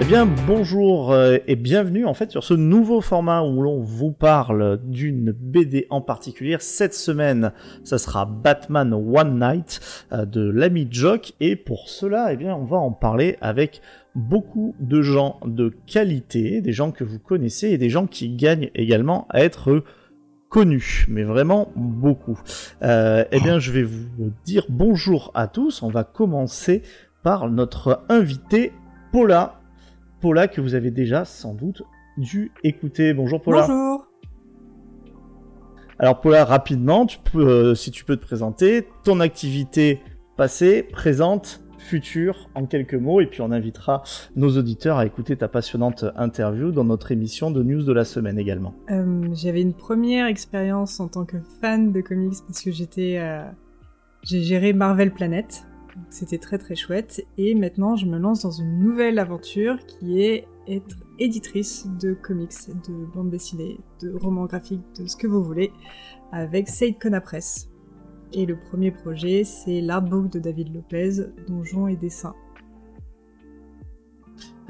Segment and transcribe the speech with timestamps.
[0.00, 4.12] Eh bien, bonjour euh, et bienvenue en fait sur ce nouveau format où l'on vous
[4.12, 6.58] parle d'une BD en particulier.
[6.60, 7.52] Cette semaine,
[7.84, 9.80] ça sera Batman One Night
[10.12, 11.32] euh, de l'ami Jock.
[11.40, 13.80] Et pour cela, eh bien, on va en parler avec
[14.14, 18.70] beaucoup de gens de qualité, des gens que vous connaissez et des gens qui gagnent
[18.74, 19.82] également à être
[20.48, 22.38] connus, mais vraiment beaucoup.
[22.82, 25.82] Euh, eh bien, je vais vous dire bonjour à tous.
[25.82, 26.82] On va commencer
[27.24, 28.72] par notre invité
[29.10, 29.60] Paula.
[30.20, 31.82] Paula que vous avez déjà sans doute
[32.16, 33.14] dû écouter.
[33.14, 33.62] Bonjour Paula.
[33.66, 34.06] Bonjour.
[35.98, 40.00] Alors Paula, rapidement, tu peux, euh, si tu peux te présenter, ton activité
[40.36, 44.02] passée, présente, future, en quelques mots, et puis on invitera
[44.36, 48.38] nos auditeurs à écouter ta passionnante interview dans notre émission de news de la semaine
[48.38, 48.74] également.
[48.90, 53.44] Euh, J'avais une première expérience en tant que fan de comics parce que j'étais, euh,
[54.22, 55.64] j'ai géré Marvel Planet.
[56.10, 60.48] C'était très très chouette et maintenant je me lance dans une nouvelle aventure qui est
[60.66, 62.50] être éditrice de comics,
[62.88, 65.70] de bandes dessinées, de romans graphiques, de ce que vous voulez,
[66.32, 67.68] avec Seid Kona Press.
[68.36, 72.34] Et le premier projet, c'est l'artbook de David Lopez, Donjons et dessins.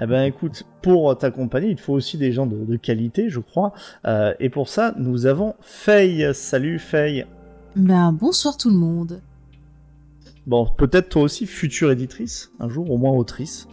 [0.01, 3.73] Eh ben écoute, pour t'accompagner, il faut aussi des gens de, de qualité, je crois.
[4.07, 6.35] Euh, et pour ça, nous avons Faye.
[6.35, 7.25] Salut Faye.
[7.77, 9.21] Ben, bonsoir tout le monde.
[10.47, 13.67] Bon, peut-être toi aussi future éditrice, un jour au moins autrice.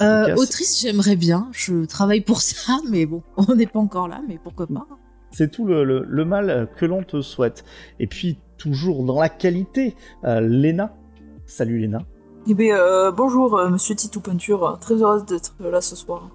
[0.00, 1.48] Euh, cas, autrice, j'aimerais bien.
[1.52, 4.86] Je travaille pour ça, mais bon, on n'est pas encore là, mais pourquoi pas.
[5.32, 7.64] C'est tout le, le- le mal que l'on te souhaite.
[7.98, 10.94] Et puis, toujours dans la qualité, euh, Léna.
[11.46, 11.98] Salut Léna.
[12.48, 16.30] Eh bien, euh, bonjour, euh, monsieur Titou Peinture, très heureuse d'être là ce soir.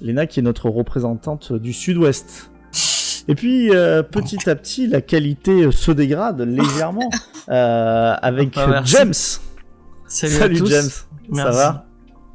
[0.00, 2.50] Léna qui est notre représentante du sud-ouest.
[3.28, 7.08] Et puis, euh, petit à petit, la qualité se dégrade légèrement
[7.50, 8.92] euh, avec Ah, merci.
[8.96, 9.14] James.
[10.06, 10.70] Salut, Salut à tous.
[10.70, 10.90] James.
[11.34, 11.86] Ça va?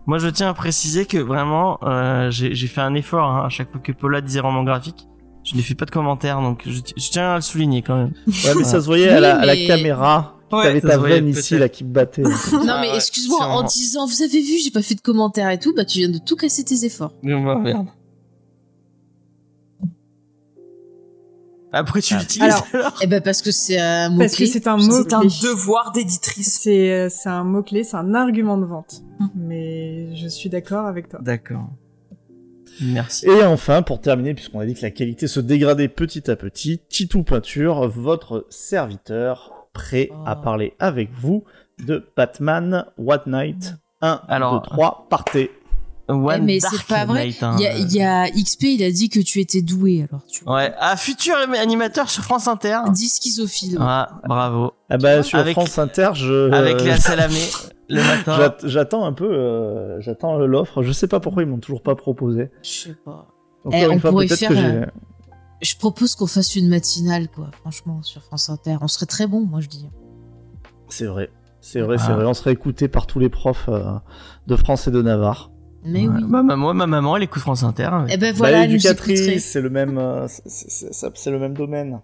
[0.06, 3.50] Moi, je tiens à préciser que vraiment, euh, j'ai j'ai fait un effort hein, à
[3.50, 5.06] chaque fois que Paula disait roman graphique.
[5.50, 8.12] Je n'ai fait pas de commentaires, donc je, je tiens à le souligner quand même.
[8.28, 10.34] Ouais, mais ça se voyait à, la, à la mais- caméra.
[10.52, 12.22] Ouais, T'avais ta veine ici là qui me battait.
[12.52, 15.74] Non, mais excuse-moi, en disant, vous avez vu, j'ai pas fait de commentaires et tout,
[15.74, 17.14] bah tu viens de tout casser tes efforts.
[17.24, 17.88] Oh, merde.
[21.74, 22.20] Après, tu Ah.
[22.20, 24.48] l'utilises Alors, alors, Eh ben, parce que c'est un Parce que mot-clé.
[24.48, 26.60] c'est un mot C'est un devoir d'éditrice.
[26.64, 29.02] C'est euh, c'est un mot-clé, c'est un argument de vente.
[29.20, 29.30] Hum.
[29.36, 31.20] Mais je suis d'accord avec toi.
[31.22, 31.68] D'accord.
[32.82, 33.28] Merci.
[33.28, 36.80] Et enfin, pour terminer, puisqu'on a dit que la qualité se dégradait petit à petit,
[36.90, 40.44] Titou Peinture, votre serviteur, prêt à Oh.
[40.44, 41.44] parler avec vous
[41.86, 45.52] de Batman What Night 1, Alors, 2, 3, partez.
[46.10, 47.30] One Eh, mais c'est pas vrai.
[47.42, 47.56] Hein.
[47.60, 50.44] Il y, a, y a XP, il a dit que tu étais doué, alors tu
[50.44, 50.56] vois.
[50.56, 52.80] Ouais, ah, futur animateur sur France Inter.
[52.92, 53.78] Dis schizophile.
[53.82, 54.72] Ah, bravo.
[54.90, 56.50] Ah bah, sur Avec- France Inter, je...
[56.52, 57.36] Avec Léa Salamé,
[57.90, 58.38] le matin.
[58.38, 60.82] j'att- J'attends un peu, euh, j'attends l'offre.
[60.82, 62.50] Je sais pas pourquoi ils m'ont toujours pas proposé.
[62.64, 63.28] Je sais pas.
[63.74, 64.86] Eh, on fois, pourrait faire, euh,
[65.62, 68.78] Je propose qu'on fasse une matinale, quoi, franchement, sur France Inter.
[68.82, 69.90] On serait très bon, moi je dis.
[70.88, 71.30] C'est vrai,
[71.60, 72.16] c'est vrai, c'est Ah.
[72.16, 72.26] vrai.
[72.26, 73.84] On serait écouté par tous les profs euh,
[74.48, 75.52] de France et de Navarre.
[75.86, 76.16] Mais Ouais.
[76.18, 76.24] oui.
[76.28, 77.90] Bah, ma- moi, ma maman, elle écoute France Inter.
[78.10, 78.68] Eh ben Bah, voilà,
[79.40, 82.00] c'est le même, euh, c'est- le même domaine.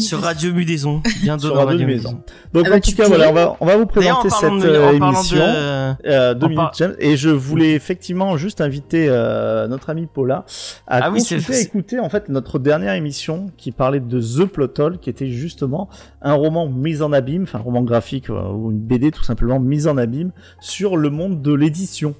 [0.00, 0.20] Sur.
[0.20, 1.02] Radio Mudaison.
[1.38, 1.86] Sur dans Radio.
[1.86, 2.20] Mudaison.
[2.52, 3.16] Donc Ah bah, en tout cas, pourrais.
[3.16, 5.38] voilà, on va, on va vous présenter cette de, euh, émission.
[5.38, 6.94] de, Euh, deux minutes, par- James.
[6.98, 10.44] Et je voulais effectivement juste inviter euh, notre ami Paula
[10.86, 14.98] à Ah consulter, écouter en fait notre dernière émission qui parlait de The Plot Hole,
[14.98, 15.88] qui était justement
[16.20, 19.58] un roman mis en abîme, enfin un roman graphique euh, ou une BD tout simplement
[19.58, 22.14] mise en abîme sur le monde de l'édition.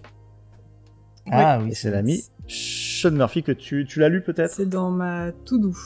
[1.31, 4.51] Ah Et oui, c'est l'ami Sean Murphy que tu, tu l'as lu peut-être?
[4.53, 5.79] C'est dans ma tout doux.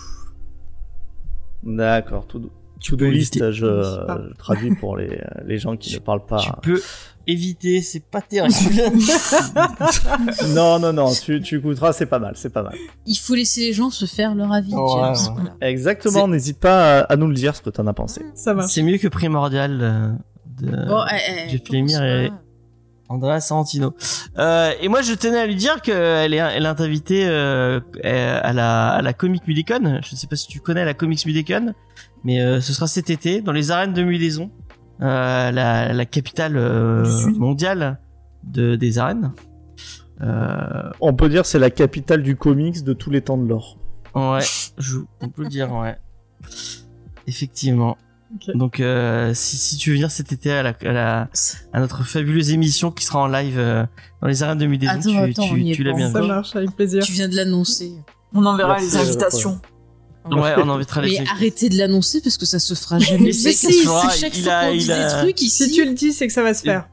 [1.64, 3.52] D'accord, tout to peux do list, éviter.
[3.52, 6.38] je, je traduis pour les, les gens qui ne parlent pas.
[6.38, 6.80] Tu peux
[7.26, 8.54] éviter, c'est pas terrible.
[10.54, 12.74] Non, non, non, tu, tu écouteras, c'est pas mal, c'est pas mal.
[13.06, 14.74] Il faut laisser les gens se faire leur avis.
[14.74, 14.80] Ouais.
[14.80, 15.14] voilà.
[15.60, 18.22] Exactement, n'hésite pas à, à nous le dire ce que t'en as pensé.
[18.34, 18.72] Ça marche.
[18.72, 20.08] c'est mieux que Primordial euh,
[20.60, 22.30] de Bon, eh, eh, Jeff Lemire et
[23.12, 23.94] Andrea Sorrentino.
[24.38, 28.52] Euh, et moi, je tenais à lui dire qu'elle est, elle est invitée euh, à
[28.52, 30.00] la, à la Comic Mudicon.
[30.02, 31.74] Je ne sais pas si tu connais la Comics Mudicon,
[32.24, 34.50] mais euh, ce sera cet été dans les arènes de Mudaison,
[35.02, 37.04] euh, la, la capitale euh,
[37.36, 37.98] mondiale
[38.44, 39.32] de, des arènes.
[40.22, 43.76] Euh, On peut dire c'est la capitale du comics de tous les temps de l'or.
[44.14, 44.40] ouais,
[44.78, 45.96] je, on peut le dire, ouais.
[47.26, 47.96] Effectivement.
[48.54, 51.28] Donc euh, si, si tu veux venir cet été à, la, à, la-
[51.72, 53.84] à notre fabuleuse émission qui sera en live euh,
[54.20, 54.86] dans les arènes de Midi,
[55.34, 56.26] tu, tu, l'as bien Ça vu.
[56.28, 57.02] marche, avec plaisir.
[57.04, 57.92] Tu viens de l'annoncer.
[58.34, 59.60] On enverra Merci, les euh, invitations.
[60.30, 63.24] Ouais, on invitera les Mais arrêtez de l'annoncer parce que ça se fera jamais.
[63.24, 65.42] Mais si, ça se fera, chaque il fois a- qu'on il dit a- des trucs
[65.42, 65.64] ici.
[65.64, 66.88] Si tu le dis, c'est que ça va se faire.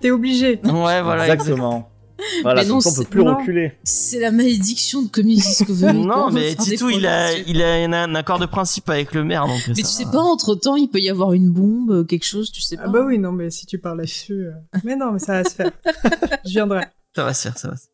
[0.00, 0.58] T'es obligé.
[0.64, 1.28] Ouais, voilà.
[1.28, 1.91] Exactement.
[2.42, 3.36] Voilà, Mais non, on peut c'est- plus non.
[3.36, 3.72] reculer.
[3.84, 5.98] C'est la malédiction de Comics Discovery.
[6.04, 9.24] Non, mais faire Titou, il a, il a un, un accord de principe avec le
[9.24, 9.60] maire, donc.
[9.68, 12.24] Mais ça tu sais pas, entre temps, il peut y avoir une bombe, euh, quelque
[12.26, 12.84] chose, tu sais pas.
[12.86, 14.46] Ah bah oui, non, mais si tu parles là-dessus...
[14.46, 14.52] euh,
[14.84, 15.70] Mais non, mais ça va se faire.
[16.44, 16.84] Je viendrai.
[17.16, 17.86] Ça va se faire, ça va se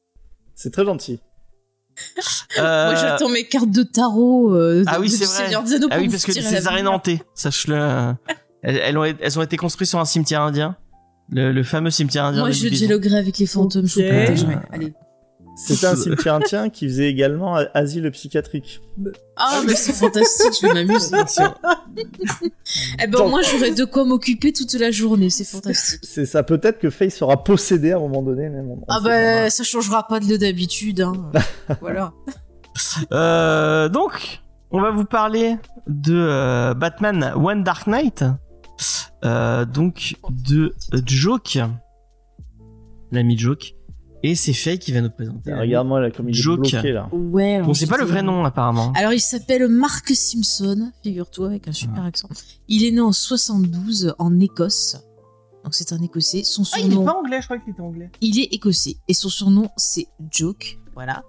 [0.55, 1.19] C'est très gentil.
[1.97, 2.65] faire.
[2.65, 4.55] Euh, Moi, j'attends mes cartes de tarot.
[4.55, 5.53] euh, Ah de- oui, c'est vrai.
[5.91, 6.93] Ah oui, parce que tirer ces la arènes lumière.
[6.93, 8.15] hantées, sache-le.
[8.63, 10.77] Elles, elles ont, elles ont été construites sur un cimetière indien.
[11.31, 12.41] Le, le fameux cimetière indien.
[12.41, 14.15] Moi, de je dialoguerai avec les fantômes, je vous Ok.
[14.25, 14.57] protégerai.
[14.73, 14.95] Allez.
[15.57, 18.81] C'était un cimetière indien qui faisait également asile psychiatrique.
[19.37, 21.17] Ah, mais c'est fantastique, je vais m'amuser.
[23.03, 26.01] Eh ben, au moins, j'aurai de quoi m'occuper toute la journée, c'est fantastique.
[26.05, 26.45] C'est ça.
[26.45, 28.49] Peut-être que Faye sera possédé à un moment donné.
[28.49, 28.77] Même.
[28.87, 31.13] Ah bah, ça changera pas de d'habitude, hein.
[31.81, 32.13] voilà.
[33.13, 34.41] Euh, donc,
[34.71, 35.57] on va vous parler
[35.89, 38.25] de euh, Batman One Dark Knight.
[39.25, 40.75] Euh, donc, de
[41.07, 41.59] Joke.
[43.11, 43.75] L'ami Joke.
[44.25, 45.55] Et c'est Faye qui va nous présenter.
[45.55, 46.67] Regarde-moi là, comme il Joke.
[46.67, 47.09] est bloqué là.
[47.13, 48.93] Ouais, alors On sait pas le vrai nom, apparemment.
[48.97, 52.29] Alors, il s'appelle Mark Simpson, figure-toi, avec un super accent.
[52.67, 54.97] Il est né en 72 en Écosse.
[55.63, 56.43] Donc, c'est un Écossais.
[56.43, 58.11] Son Ah, il est surnom, pas anglais, je crois qu'il était anglais.
[58.21, 58.97] il est écossais.
[59.07, 60.79] Et son surnom, c'est Joke.
[60.99, 61.23] Voilà.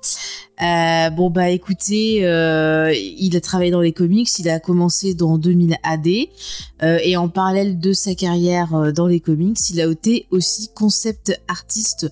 [0.63, 4.27] Euh, bon, bah, écoutez, euh, il a travaillé dans les comics.
[4.39, 6.07] Il a commencé dans 2000 AD.
[6.81, 11.39] euh, et en parallèle de sa carrière dans les comics, il a été aussi concept
[11.48, 12.12] artiste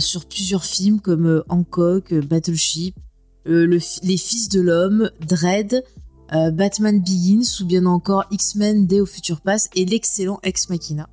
[0.00, 2.96] sur plusieurs films comme Hancock, Battleship,
[3.44, 5.84] Les Fils de l'Homme, Dread,
[6.32, 11.08] Batman Begins ou bien encore X-Men Day of Future Past et l'excellent Ex Machina.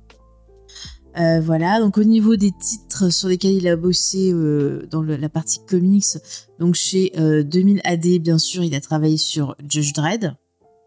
[1.16, 5.28] Euh, voilà, donc au niveau des titres sur lesquels il a bossé euh, dans la
[5.28, 6.18] partie comics,
[6.58, 10.34] donc chez euh, 2000 AD, bien sûr, il a travaillé sur Judge Dredd,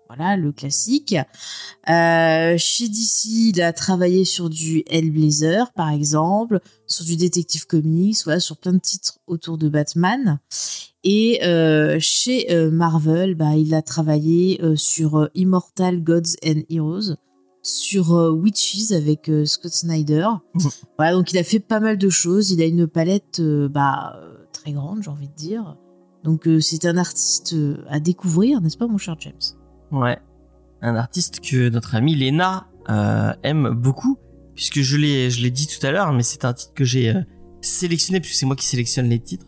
[0.08, 1.16] voilà, le classique.
[1.90, 8.18] Euh, chez DC, il a travaillé sur du Hellblazer, par exemple, sur du Detective Comics,
[8.24, 10.40] voilà, sur plein de titres autour de Batman.
[11.04, 16.62] Et euh, chez euh, Marvel, bah, il a travaillé euh, sur euh, Immortal Gods and
[16.70, 17.16] Heroes,
[17.68, 20.28] sur euh, Witches avec euh, Scott Snyder.
[20.54, 20.70] Mhm.
[20.98, 22.52] Voilà, donc il a fait pas mal de choses.
[22.52, 24.20] Il a une palette euh, bah,
[24.54, 25.78] très grande, j'ai envie de dire.
[26.24, 29.34] Donc euh, c'est un artiste euh, à découvrir, n'est-ce pas, mon cher James?
[29.92, 30.18] Ouais.
[30.82, 34.18] Un artiste que notre amie Lena euh, aime beaucoup,
[34.56, 37.10] puisque je l'ai, je l'ai dit tout à l'heure, mais c'est un titre que j'ai
[37.10, 37.22] euh,
[37.62, 39.46] sélectionné, puisque c'est moi qui sélectionne les titres,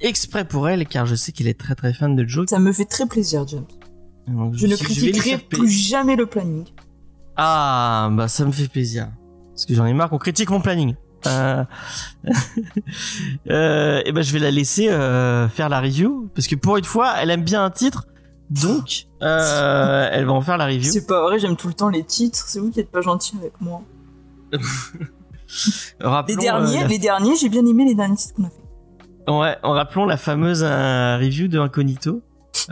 [0.00, 2.48] exprès pour elle, car je sais qu'elle est très très fan de Joke.
[2.48, 3.66] Ça me fait très plaisir, James.
[4.28, 6.64] Donc, Je me ne critiquerai faire plus jamais le planning.
[7.36, 9.08] Ah, bah ça me fait plaisir.
[9.52, 10.94] Parce que j'en ai marre qu'on critique mon planning.
[11.26, 11.64] Euh...
[13.50, 16.84] euh, et ben je vais la laisser euh, faire la review parce que pour une
[16.84, 18.06] fois elle aime bien un titre
[18.50, 20.90] donc euh, elle va en faire la review.
[20.92, 22.44] C'est pas vrai, j'aime tout le temps les titres.
[22.46, 23.82] C'est vous qui êtes pas gentil avec moi.
[26.00, 28.50] Rappelons, Les derniers, euh, la- les derniers, j'ai bien aimé les derniers titres qu'on a
[28.50, 29.30] fait.
[29.32, 32.22] Ouais, en rappelant la fameuse euh, review de Incognito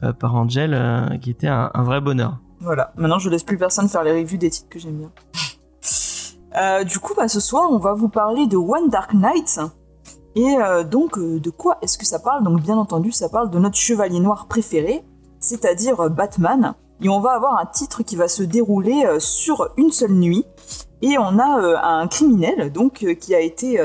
[0.05, 2.39] euh, par Angel qui était un, un vrai bonheur.
[2.65, 2.93] Voilà.
[2.97, 5.13] Maintenant, je laisse plus personne faire les reviews des titres que j'aime bien.
[6.57, 9.59] Euh, du coup, bah, ce soir, on va vous parler de One Dark Knight.
[10.37, 12.45] Et euh, donc, euh, de quoi est-ce que ça parle?
[12.45, 15.03] Donc, bien entendu, ça parle de notre chevalier noir préféré,
[15.41, 16.75] c'est-à-dire Batman.
[17.03, 20.47] Et on va avoir un titre qui va se dérouler sur une seule nuit.
[21.03, 23.81] Et on a un criminel, donc, qui a été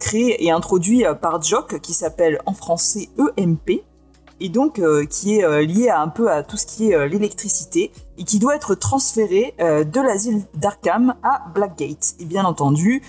[0.00, 3.08] créé et introduit par Jock, qui s'appelle en français
[3.38, 3.84] EMP
[4.44, 6.94] et donc euh, qui est euh, lié à un peu à tout ce qui est
[6.94, 12.14] euh, l'électricité et qui doit être transféré de l'asile d'Arkham à Blackgate.
[12.20, 13.02] Et bien entendu,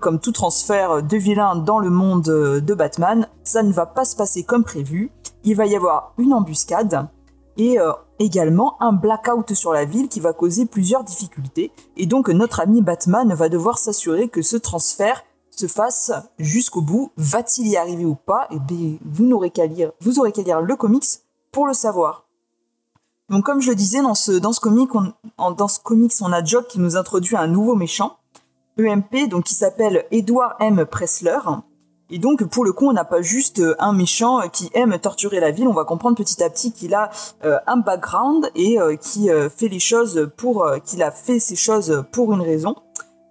[0.00, 4.16] comme tout transfert de vilain dans le monde de Batman, ça ne va pas se
[4.16, 5.12] passer comme prévu.
[5.44, 7.06] Il va y avoir une embuscade
[7.56, 7.78] et
[8.18, 11.70] également un blackout sur la ville qui va causer plusieurs difficultés.
[11.96, 15.22] Et donc notre ami Batman va devoir s'assurer que ce transfert
[15.58, 17.10] se fasse jusqu'au bout.
[17.16, 18.46] Va-t-il y arriver ou pas?
[18.50, 21.04] Eh bien, vous n'aurez qu'à lire, vous aurez qu'à lire le comics
[21.52, 22.24] pour le savoir.
[23.28, 24.90] Donc, comme je le disais, dans ce, dans ce comic,
[25.36, 28.16] en- dans ce comics, on a Jock qui nous introduit un nouveau méchant,
[28.78, 30.86] EMP, donc qui s'appelle Edward M.
[30.86, 31.38] Pressler.
[32.10, 34.98] Et donc, pour le coup, on n'a pas juste euh, un méchant euh, qui aime
[34.98, 35.68] torturer la ville.
[35.68, 37.10] On va comprendre petit à petit qu'il a
[37.44, 42.32] euh, un background et qui fait les choses pour, qu'il a fait ces choses pour
[42.32, 42.76] une raison.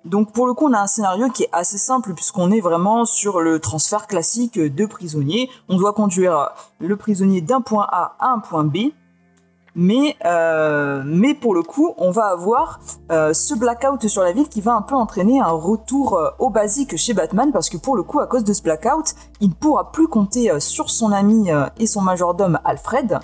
[0.07, 3.05] Donc pour le coup, on a un scénario qui est assez simple puisqu'on est vraiment
[3.05, 5.49] sur le transfert classique de prisonniers.
[5.67, 8.77] On doit conduire le prisonnier d'un point A à un point B.
[9.79, 11.03] Mais, euh,
[11.39, 12.79] pour le coup, on va avoir
[13.11, 16.49] euh, ce blackout sur la ville qui va un peu entraîner un retour euh, au
[16.49, 19.53] basique chez Batman, parce que pour le coup, à cause de ce blackout, il ne
[19.53, 23.19] pourra plus compter sur son ami et son majordome Alfred,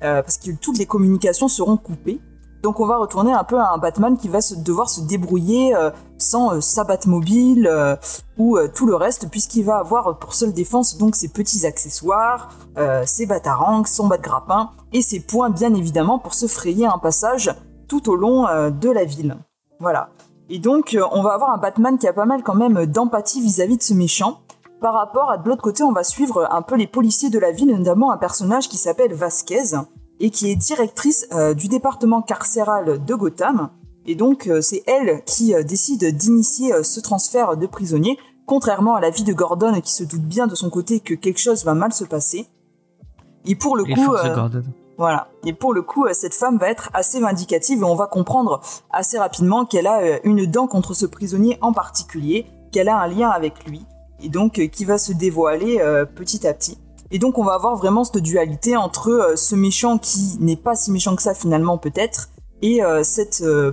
[0.00, 2.20] parce que toutes les communications seront coupées.
[2.62, 5.74] Donc on va retourner un peu à un Batman qui va se, devoir se débrouiller
[5.74, 7.96] euh, sans euh, sa Batmobile euh,
[8.38, 12.50] ou euh, tout le reste, puisqu'il va avoir pour seule défense donc ses petits accessoires,
[13.04, 17.54] ses batarangs, son bat grappin et ses points bien évidemment pour se frayer un passage
[17.88, 19.36] tout au long de la ville.
[19.78, 20.08] Voilà.
[20.48, 23.76] Et donc on va avoir un Batman qui a pas mal quand même d'empathie vis-à-vis
[23.76, 24.40] de ce méchant.
[24.80, 27.52] Par rapport à de l'autre côté, on va suivre un peu les policiers de la
[27.52, 29.76] ville, notamment un personnage qui s'appelle Vasquez
[30.22, 33.68] et qui est directrice euh, du département carcéral de Gotham.
[34.06, 39.00] Et donc euh, c'est elle qui euh, décide d'initier ce transfert de prisonniers, contrairement à
[39.00, 41.74] la vie de Gordon qui se doute bien de son côté que quelque chose va
[41.74, 42.46] mal se passer.
[43.44, 44.14] Et pour le coup,
[44.96, 45.28] voilà.
[45.44, 48.60] Et pour le coup, cette femme va être assez vindicative et on va comprendre
[48.92, 53.28] assez rapidement qu'elle a une dent contre ce prisonnier en particulier, qu'elle a un lien
[53.30, 53.84] avec lui,
[54.20, 55.78] et donc qui va se dévoiler
[56.14, 56.78] petit à petit.
[57.14, 60.74] Et donc on va avoir vraiment cette dualité entre euh, ce méchant qui n'est pas
[60.74, 62.30] si méchant que ça finalement peut-être,
[62.62, 63.72] et euh, cette euh,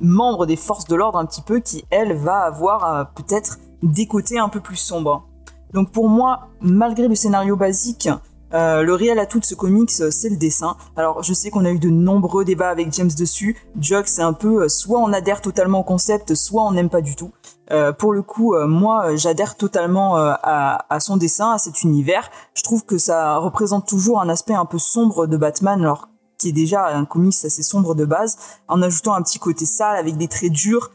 [0.00, 4.38] membre des forces de l'ordre un petit peu qui, elle, va avoir peut-être des côtés
[4.38, 5.26] un peu plus sombres.
[5.74, 8.08] Donc pour moi, malgré le scénario basique,
[8.52, 10.76] le réel atout de ce comics, c'est le dessin.
[10.96, 13.56] Alors, je sais qu'on a eu de nombreux débats avec James dessus.
[13.78, 17.14] Jock, c'est un peu soit on adhère totalement au concept, soit on n'aime pas du
[17.14, 17.30] tout.
[17.70, 22.30] Euh, pour le coup, euh, moi, euh, j'adhère totalement à, son dessin, à cet univers.
[22.54, 26.08] Je trouve que ça représente toujours un aspect un peu sombre de Batman, alors
[26.38, 29.96] qui est déjà un comics assez sombre de base, en ajoutant un petit côté sale
[29.96, 30.90] avec des traits durs,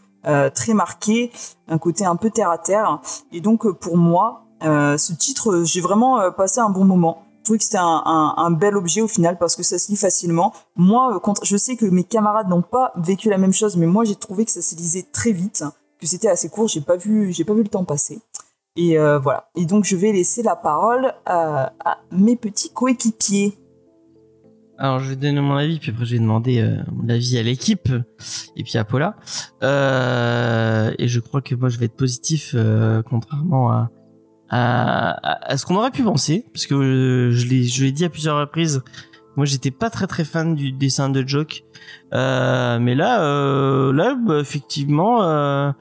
[0.56, 1.32] très marqués,
[1.68, 3.00] un côté un peu terre à terre.
[3.32, 7.22] Et donc, pour moi, ce titre, j'ai vraiment passé un bon moment.
[7.40, 9.98] Je trouvais que c'était un, un, bel objet au final parce que ça se lit
[9.98, 10.52] facilement.
[10.76, 14.16] Moi, je sais que mes camarades n'ont pas vécu la même chose, mais moi j'ai
[14.16, 15.64] trouvé que ça se lisait très vite,
[16.00, 16.68] que c'était assez court.
[16.68, 18.20] J'ai pas vu, j'ai pas vu le temps passer.
[18.76, 19.50] Et euh, voilà.
[19.56, 23.58] Et donc je vais laisser la parole à, à mes petits coéquipiers.
[24.78, 26.76] Alors je vais donner mon avis, puis après je vais demander euh,
[27.06, 27.88] l'avis à l'équipe
[28.58, 29.16] et puis à Paula.
[29.64, 33.90] Euh, et je crois que moi je vais être positif, euh, contrairement à,
[34.50, 38.04] à, à- ce qu'on aurait pu penser, parce que euh, je l'ai je l'ai dit
[38.04, 38.82] à plusieurs reprises.
[39.38, 41.64] Moi j'étais pas très très fan du dessin de Joke,
[42.14, 45.72] euh, mais là euh, là bah, effectivement euh,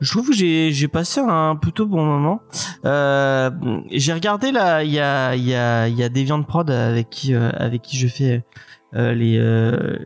[0.00, 2.40] je trouve que j'ai j'ai passé un plutôt bon moment.
[2.84, 3.50] Euh,
[3.92, 6.68] j'ai regardé là, il y a il y a il y a des viandes prod
[6.70, 8.44] avec qui euh, avec qui je fais
[8.94, 9.38] euh, les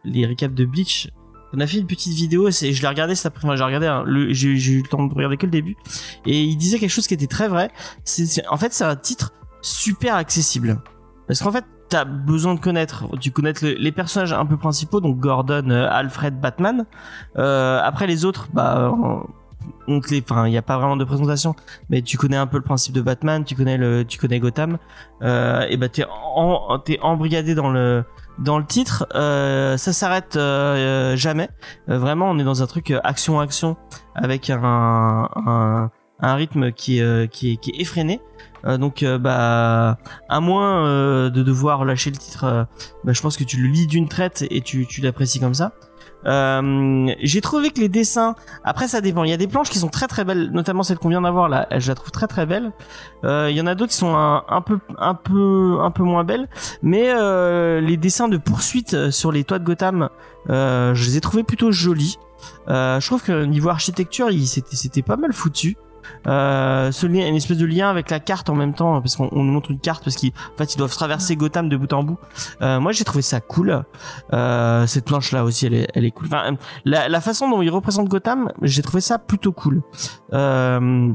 [0.05, 1.09] les récaps de Bleach.
[1.55, 4.05] On a fait une petite vidéo, c'est je l'ai regardé cet après-midi, j'ai regardé hein,
[4.33, 5.77] j'ai eu le temps de regarder que le début
[6.27, 7.71] et il disait quelque chose qui était très vrai.
[8.05, 10.79] C'est- en fait c'est un titre super accessible
[11.27, 13.31] parce qu'en fait T'as besoin de connaître, tu
[13.63, 16.85] le- les personnages un peu principaux, donc Gordon, euh, Alfred, Batman.
[17.39, 19.27] Euh, après les autres, bah, on-
[20.11, 21.55] les, enfin, il n'y a pas vraiment de présentation,
[21.89, 24.77] mais tu connais un peu le principe de Batman, tu connais le, tu connais Gotham,
[25.23, 26.05] euh, et bah t'es
[26.85, 28.05] t'es embrigadé dans le,
[28.39, 29.07] dans le titre.
[29.15, 31.49] Euh, ça s'arrête euh, jamais.
[31.89, 33.77] Euh, vraiment, on est dans un truc action action
[34.15, 38.21] avec un, un, un rythme qui est, euh, qui est, qui est effréné.
[38.65, 39.99] Euh, donc, euh, bah,
[40.29, 42.65] à moins euh, de devoir lâcher le titre, euh,
[43.05, 45.73] bah, je pense que tu le lis d'une traite et tu, tu l'apprécies comme ça.
[46.25, 48.35] J'ai trouvé que les dessins,
[48.65, 49.25] après ça dépend.
[49.25, 51.49] Il y a des planches qui sont très très belles, notamment celle qu'on vient d'avoir
[51.49, 51.69] là.
[51.79, 52.73] Je la trouve très très belle.
[53.23, 56.49] Il y en a d'autres qui sont un, peu un peu un peu moins belles,
[56.83, 57.15] mais
[57.81, 60.11] les dessins de poursuite sur les toits de Gotham,
[60.49, 62.19] je les ai trouvés plutôt jolis.
[62.67, 65.79] Je trouve que niveau architecture, c'était pas mal foutu.
[66.27, 69.29] Euh, ce lien, une espèce de lien avec la carte en même temps, parce qu'on
[69.33, 72.03] on nous montre une carte parce qu'en fait ils doivent traverser Gotham de bout en
[72.03, 72.19] bout.
[72.63, 73.85] Euh, moi j'ai trouvé ça cool.
[74.33, 76.27] Euh, cette planche là aussi elle est, elle est cool.
[76.27, 79.83] Enfin, la, la façon dont ils représentent Gotham, j'ai trouvé ça plutôt cool.
[80.33, 81.13] Euh,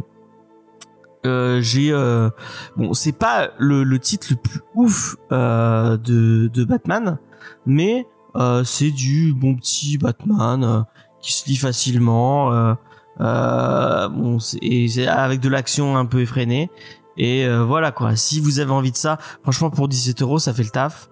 [1.25, 2.29] euh, j'ai euh,
[2.75, 7.17] bon c'est pas le, le titre le plus ouf euh, de, de Batman
[7.65, 10.81] mais euh, c'est du bon petit Batman euh,
[11.21, 12.75] qui se lit facilement euh, euh,
[13.19, 16.69] bon c'est et avec de l'action un peu effrénée
[17.17, 20.53] et euh, voilà quoi si vous avez envie de ça franchement pour 17 euros ça
[20.53, 21.09] fait le taf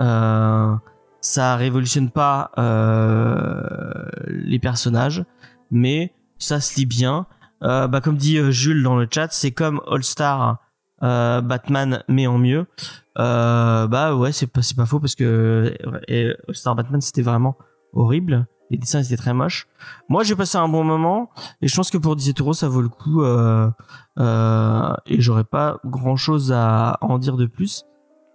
[0.00, 0.74] euh,
[1.20, 3.62] ça révolutionne pas euh,
[4.28, 5.24] les personnages
[5.70, 7.26] mais ça se lit bien
[7.62, 10.58] euh, bah comme dit euh, Jules dans le chat, c'est comme All Star
[11.02, 12.66] euh, Batman mais en mieux.
[13.18, 15.74] Euh, bah ouais, c'est pas c'est pas faux parce que
[16.08, 17.56] All Star Batman c'était vraiment
[17.92, 18.46] horrible.
[18.72, 19.68] Les dessins étaient très moches.
[20.08, 21.28] Moi j'ai passé un bon moment
[21.60, 23.70] et je pense que pour 17 euros ça vaut le coup euh,
[24.18, 27.84] euh, et j'aurais pas grand chose à en dire de plus.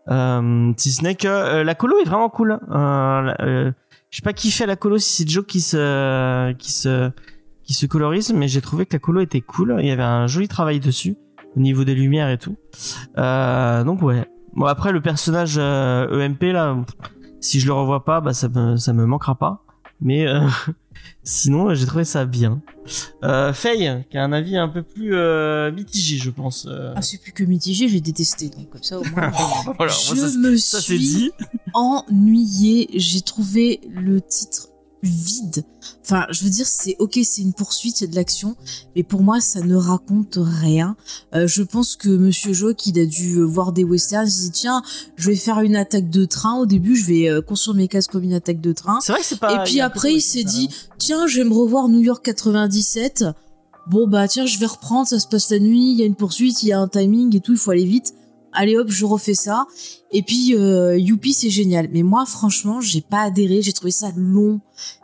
[0.09, 2.59] Euh, si ce n'est que euh, la colo est vraiment cool.
[2.69, 3.71] Euh, euh,
[4.11, 7.09] je sais pas qui fait la colo, si c'est Joe qui se qui se
[7.63, 9.77] qui se colorise, mais j'ai trouvé que la colo était cool.
[9.79, 11.17] Il y avait un joli travail dessus
[11.55, 12.57] au niveau des lumières et tout.
[13.17, 14.29] Euh, donc ouais.
[14.53, 16.77] Bon après le personnage EMP là,
[17.41, 19.63] si je le revois pas, bah ça me ça me manquera pas.
[19.99, 20.41] Mais euh,
[21.23, 22.61] sinon j'ai trouvé ça bien.
[23.23, 26.67] Euh, Faye qui a un avis un peu plus euh, mitigé je pense.
[26.69, 28.49] Euh, Ah, c'est plus que mitigé, j'ai détesté.
[28.49, 29.31] Donc comme ça, au moins.
[29.77, 31.31] voilà, je moi, ça, me ça suis dit.
[31.73, 32.89] ennuyée.
[32.93, 34.69] J'ai trouvé le titre
[35.03, 35.63] vide.
[36.01, 38.55] Enfin, je veux dire, c'est ok, c'est une poursuite, il y a de l'action,
[38.95, 40.95] mais pour moi, ça ne raconte rien.
[41.35, 44.43] Euh, je pense que Monsieur Jock, il a dû euh, voir des westerns, il s'est
[44.43, 44.81] dit tiens,
[45.15, 46.57] je vais faire une attaque de train.
[46.57, 48.99] Au début, je vais euh, construire mes cases comme une attaque de train.
[49.01, 49.61] C'est vrai que c'est pas.
[49.61, 53.25] Et puis après, il s'est dit, tiens, je vais me revoir New York 97.
[53.87, 56.15] Bon, bah, tiens, je vais reprendre, ça se passe la nuit, il y a une
[56.15, 58.13] poursuite, il y a un timing et tout, il faut aller vite.
[58.59, 59.67] Allez hop, je refais ça.
[60.11, 60.97] Et puis, euh,
[61.31, 61.89] c'est génial.
[61.93, 64.59] Mais moi, franchement, j'ai pas adhéré, j'ai trouvé ça long,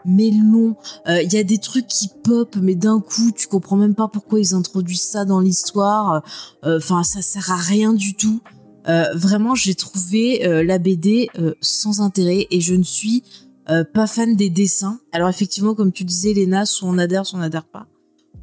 [0.06, 0.76] mais long.
[1.08, 4.08] Euh, Il y a des trucs qui pop, mais d'un coup, tu comprends même pas
[4.08, 6.24] pourquoi ils introduisent ça dans l'histoire.
[6.66, 8.42] Euh, Enfin, ça sert à rien du tout.
[8.90, 13.24] Euh, vraiment, j'ai trouvé euh, la BD euh, sans intérêt et je ne suis
[13.70, 15.00] euh, pas fan des dessins.
[15.12, 17.86] Alors effectivement, comme tu disais, Léna, soit on adhère, soit on n'adhère pas.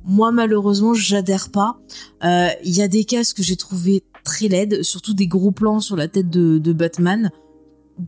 [0.06, 1.78] Moi, malheureusement, j'adhère pas.
[2.24, 5.80] Euh, Il y a des cases que j'ai trouvé très laides, surtout des gros plans
[5.80, 7.30] sur la tête de, de Batman.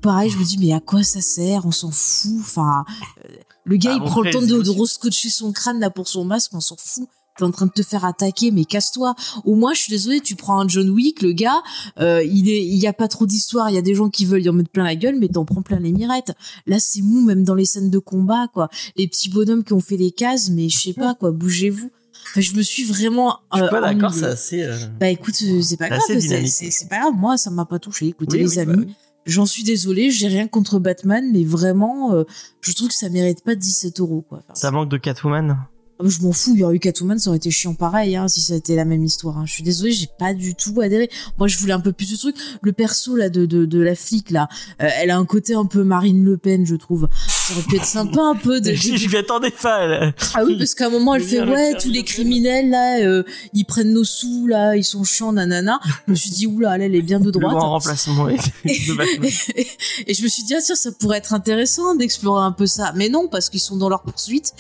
[0.00, 1.66] Pareil, je me dis, mais à quoi ça sert?
[1.66, 2.32] On s'en fout.
[2.40, 2.84] Enfin,
[3.24, 3.28] euh,
[3.64, 6.08] le gars, Ah, il bon, prend le temps de, de rescotcher son crâne là pour
[6.08, 7.08] son masque, on s'en fout.
[7.38, 9.14] T'es en train de te faire attaquer, mais casse-toi.
[9.46, 11.62] Au moins, je suis désolée, tu prends un John Wick, le gars,
[11.98, 14.26] euh, il est, il y a pas trop d'histoire, il y a des gens qui
[14.26, 16.32] veulent y en mettre plein la gueule, mais t'en prends plein les mirettes.
[16.66, 18.68] Là, c'est mou, même dans les scènes de combat, quoi.
[18.96, 21.90] Les petits bonhommes qui ont fait les cases, mais je sais pas, quoi, bougez-vous.
[22.32, 23.38] Enfin, je me suis vraiment.
[23.52, 24.62] Je suis euh, pas d'accord, c'est assez.
[24.62, 27.12] euh, Bah écoute, euh, c'est pas grave, c'est- pas grave.
[27.14, 28.06] Moi, ça m'a pas touché.
[28.08, 28.94] Écoutez, oui, les oui, bah amis,
[29.26, 30.10] j'en suis désolée.
[30.10, 32.24] J'ai rien contre Batman, mais vraiment, euh,
[32.62, 34.38] je trouve que ça mérite pas 17 euros, quoi.
[34.44, 35.58] Enfin, Ça manque de Catwoman?
[36.00, 38.26] ah, Je m'en fous, il y aurait eu Catwoman, ça aurait été chiant pareil, hein,
[38.26, 39.38] si ça était la même histoire.
[39.38, 39.44] hein.
[39.46, 41.10] Je suis désolée, j'ai pas du tout adhéré.
[41.38, 42.34] Moi, je voulais un peu plus de truc.
[42.62, 44.48] Le perso là de, de, de la flic là,
[44.80, 47.08] euh, elle a un côté un peu Marine Le Pen, je trouve.
[47.44, 48.60] Ça aurait pu être sympa un peu.
[48.60, 48.72] De...
[48.72, 49.86] je je m'y attendais pas.
[49.88, 50.12] là.
[50.34, 53.00] Ah oui, parce qu'à un moment, elle Le fait ouais, tous Le les criminels là,
[53.00, 55.80] euh, ils prennent nos sous là, ils sont chiants, nanana.
[56.06, 57.64] Je me suis dit oula, elle, elle est bien de Le grand droite.
[57.64, 59.30] remplacement de Batman.
[60.06, 62.92] et je me suis dit, ah tiens, ça pourrait être intéressant d'explorer un peu ça.
[62.94, 64.52] Mais non, parce qu'ils sont dans leur poursuite.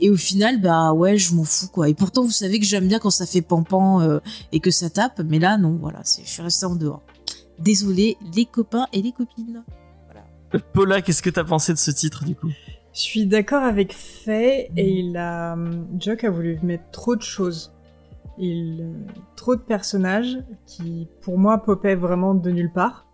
[0.00, 1.88] Et au final, bah ouais, je m'en fous, quoi.
[1.88, 4.18] Et pourtant, vous savez que j'aime bien quand ça fait pampan euh,
[4.50, 5.20] et que ça tape.
[5.24, 7.02] Mais là, non, voilà, je suis restée en dehors.
[7.60, 9.62] Désolée, les copains et les copines.
[10.58, 12.50] Paula, qu'est-ce que t'as pensé de ce titre du coup?
[12.92, 15.56] Je suis d'accord avec Faye et il a.
[15.98, 17.72] Jock a voulu mettre trop de choses.
[18.38, 18.92] Il,
[19.36, 23.06] trop de personnages qui, pour moi, popaient vraiment de nulle part.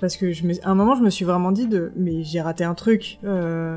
[0.00, 0.26] Parce que
[0.64, 3.18] à un moment, je me suis vraiment dit de, mais j'ai raté un truc.
[3.24, 3.76] Euh,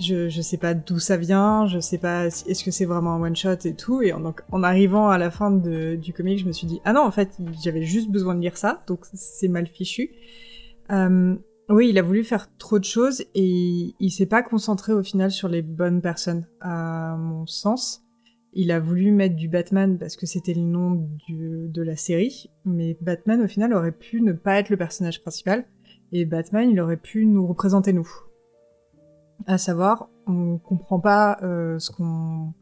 [0.00, 3.14] je, je sais pas d'où ça vient, je sais pas si- est-ce que c'est vraiment
[3.14, 4.02] un one shot et tout.
[4.02, 6.92] Et en, donc, en arrivant à la fin du comic, je me suis dit ah
[6.92, 10.10] non, en fait, j'avais juste besoin de lire ça, donc c'est mal fichu.
[10.90, 11.36] Euh,
[11.68, 15.30] oui, il a voulu faire trop de choses et il s'est pas concentré au final
[15.30, 18.02] sur les bonnes personnes, à mon sens.
[18.54, 22.96] Il a voulu mettre du Batman parce que c'était le nom de la série, mais
[23.02, 25.66] Batman au final aurait pu ne pas être le personnage principal
[26.12, 28.08] et Batman il aurait pu nous représenter nous.
[29.46, 32.54] À savoir, on comprend pas euh, ce qu'on,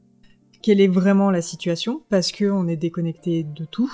[0.62, 3.90] quelle est vraiment la situation parce que on est déconnecté de tout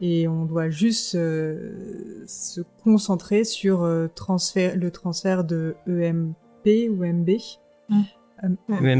[0.00, 7.04] et on doit juste euh, se concentrer sur euh, transfert, le transfert de EMP ou
[7.04, 7.30] MB.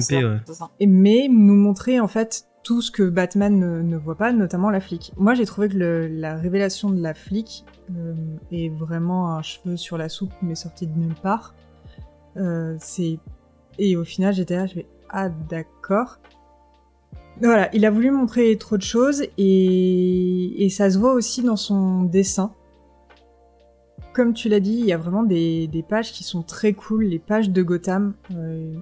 [0.00, 0.38] Ça, ouais.
[0.46, 0.70] c'est ça.
[0.80, 4.68] Et mais nous montrer en fait tout ce que Batman ne, ne voit pas, notamment
[4.68, 5.12] la flic.
[5.16, 7.64] Moi, j'ai trouvé que le- la révélation de la flic
[7.96, 8.14] euh,
[8.52, 11.54] est vraiment un cheveu sur la soupe, mais sorti de nulle part.
[12.36, 13.18] Euh, c'est
[13.78, 16.18] et au final, j'étais là, je fais ah d'accord.
[17.42, 22.02] Voilà, il a voulu montrer trop de choses et, ça se voit aussi dans son
[22.02, 22.54] dessin.
[24.12, 27.18] Comme tu l'as dit, il y a vraiment des, pages qui sont très cool, les
[27.18, 28.14] pages de Gotham.
[28.36, 28.74] euh,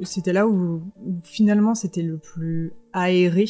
[0.00, 0.82] et c'était là où,
[1.22, 3.46] finalement c'était le plus aéré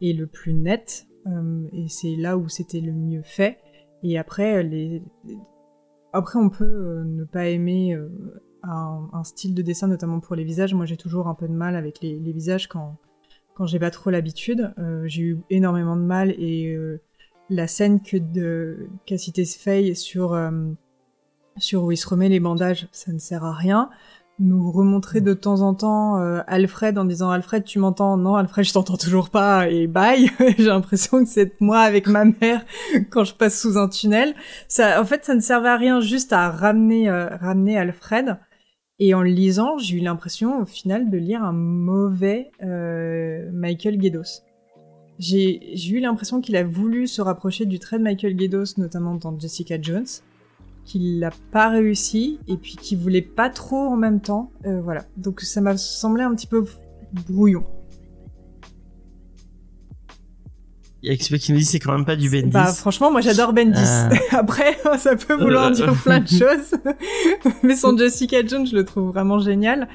[0.00, 3.58] et le plus net, euh, et c'est là où c'était le mieux fait.
[4.02, 5.02] Et après, les,
[6.12, 8.08] après on peut euh, ne pas aimer euh,
[8.62, 10.74] un, style de dessin, notamment pour les visages.
[10.74, 12.98] Moi, j'ai toujours un peu de mal avec les visages quand
[13.60, 14.72] quand j'ai pas trop l'habitude.
[14.78, 16.98] Euh, j'ai eu énormément de mal et euh,
[17.50, 20.50] la scène que de qu'a cité Faye sur euh,
[21.58, 23.90] sur où il se remet les bandages, ça ne sert à rien.
[24.38, 28.16] nous remontrer de temps en temps euh, Alfred en disant Alfred tu m'entends?
[28.16, 32.24] Non Alfred je t'entends toujours pas et bye j'ai l'impression que c'est moi avec ma
[32.24, 32.64] mère
[33.10, 34.34] quand je passe sous un tunnel
[34.68, 38.38] ça en fait ça ne servait à rien juste à ramener euh, ramener Alfred
[39.00, 43.98] et en le lisant j'ai eu l'impression au final de lire un mauvais euh, Michael
[43.98, 44.42] Guedos
[45.18, 49.38] j'ai eu l'impression qu'il a voulu se rapprocher du trait de Michael Guedos notamment dans
[49.38, 50.06] Jessica Jones
[50.84, 54.50] qu'il n'a pas réussi et puis qu'il voulait pas trop en même temps.
[54.66, 55.04] Euh, voilà.
[55.16, 56.64] Donc ça m'a semblé un petit peu
[57.28, 57.64] brouillon.
[61.02, 62.50] Il y a quelqu'un qui me dit c'est quand même pas du Bendis.
[62.50, 63.78] Bah franchement, moi j'adore Bendis.
[63.78, 64.08] Euh.
[64.32, 66.74] Après, ça peut vouloir dire plein de choses,
[67.62, 69.88] mais son Jessica Jones, je le trouve vraiment génial.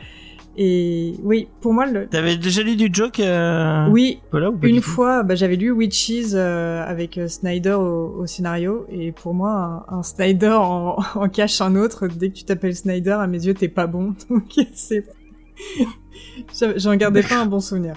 [0.57, 2.07] Et oui, pour moi, le...
[2.07, 3.89] T'avais déjà lu du Joke euh...
[3.89, 8.85] oui, ou une fois, bah, j'avais lu Witches euh, avec euh, Snyder au, au scénario,
[8.89, 12.07] et pour moi, un, un Snyder en, en cache un autre.
[12.07, 14.15] Dès que tu t'appelles Snyder, à mes yeux, t'es pas bon.
[14.29, 15.03] Donc c'est,
[16.77, 17.95] j'en gardais pas un bon souvenir.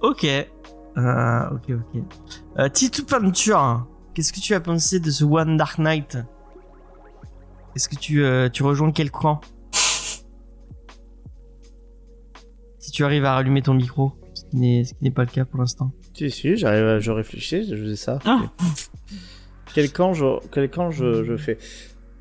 [0.00, 0.26] Ok.
[0.98, 2.02] Euh, ok, ok.
[2.58, 6.18] Euh, Titu Peinture, qu'est-ce que tu as pensé de ce One Dark Knight
[7.74, 9.40] Est-ce que tu, euh, tu rejoins quel camp
[12.78, 15.30] Si tu arrives à rallumer ton micro, ce qui n'est ce qui n'est pas le
[15.30, 15.92] cas pour l'instant.
[16.14, 18.18] Si, si, j'arrive, à- je réfléchis, je faisais ça.
[18.26, 18.42] Ah.
[19.74, 21.58] Quel camp je, quel camp je, je fais?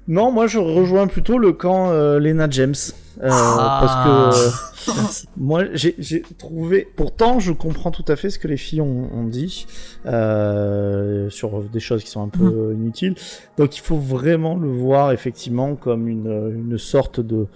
[0.07, 2.75] Non, moi je rejoins plutôt le camp euh, Lena James.
[3.21, 3.79] Euh, Ah.
[3.81, 5.95] Parce que euh, moi j'ai
[6.37, 6.87] trouvé.
[6.95, 9.67] Pourtant, je comprends tout à fait ce que les filles ont, ont dit
[10.05, 13.15] euh, sur des choses qui sont un peu inutiles.
[13.57, 17.47] Donc il faut vraiment le voir effectivement comme une, une sorte de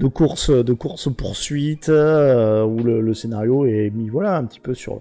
[0.00, 4.58] de course de course poursuite euh, où le, le scénario est mis voilà un petit
[4.58, 5.00] peu sur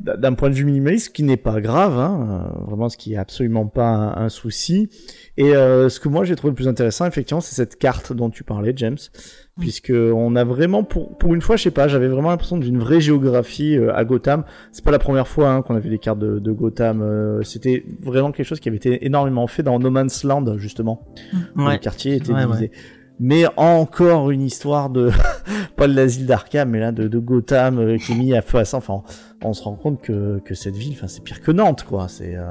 [0.00, 3.14] d'un point de vue minimaliste, ce qui n'est pas grave, hein, euh, vraiment ce qui
[3.14, 4.88] est absolument pas un, un souci.
[5.36, 8.30] Et euh, ce que moi j'ai trouvé le plus intéressant, effectivement, c'est cette carte dont
[8.30, 8.96] tu parlais, James,
[9.58, 12.78] puisque on a vraiment, pour, pour une fois, je sais pas, j'avais vraiment l'impression d'une
[12.78, 14.44] vraie géographie euh, à Gotham.
[14.70, 17.02] C'est pas la première fois hein, qu'on a vu des cartes de, de Gotham.
[17.02, 21.08] euh, C'était vraiment quelque chose qui avait été énormément fait dans No Man's Land, justement.
[21.56, 21.72] où Ouais.
[21.72, 22.70] Le quartier était Ouais, divisé.
[23.20, 25.10] Mais encore une histoire de
[25.76, 28.58] pas de l'asile d'Arkham, mais là de, de Gotham euh, qui est mis à feu
[28.58, 28.78] à sang.
[28.78, 29.02] Enfin,
[29.42, 32.06] on, se rend compte que, que cette ville, enfin, c'est pire que Nantes, quoi.
[32.08, 32.42] C'est euh,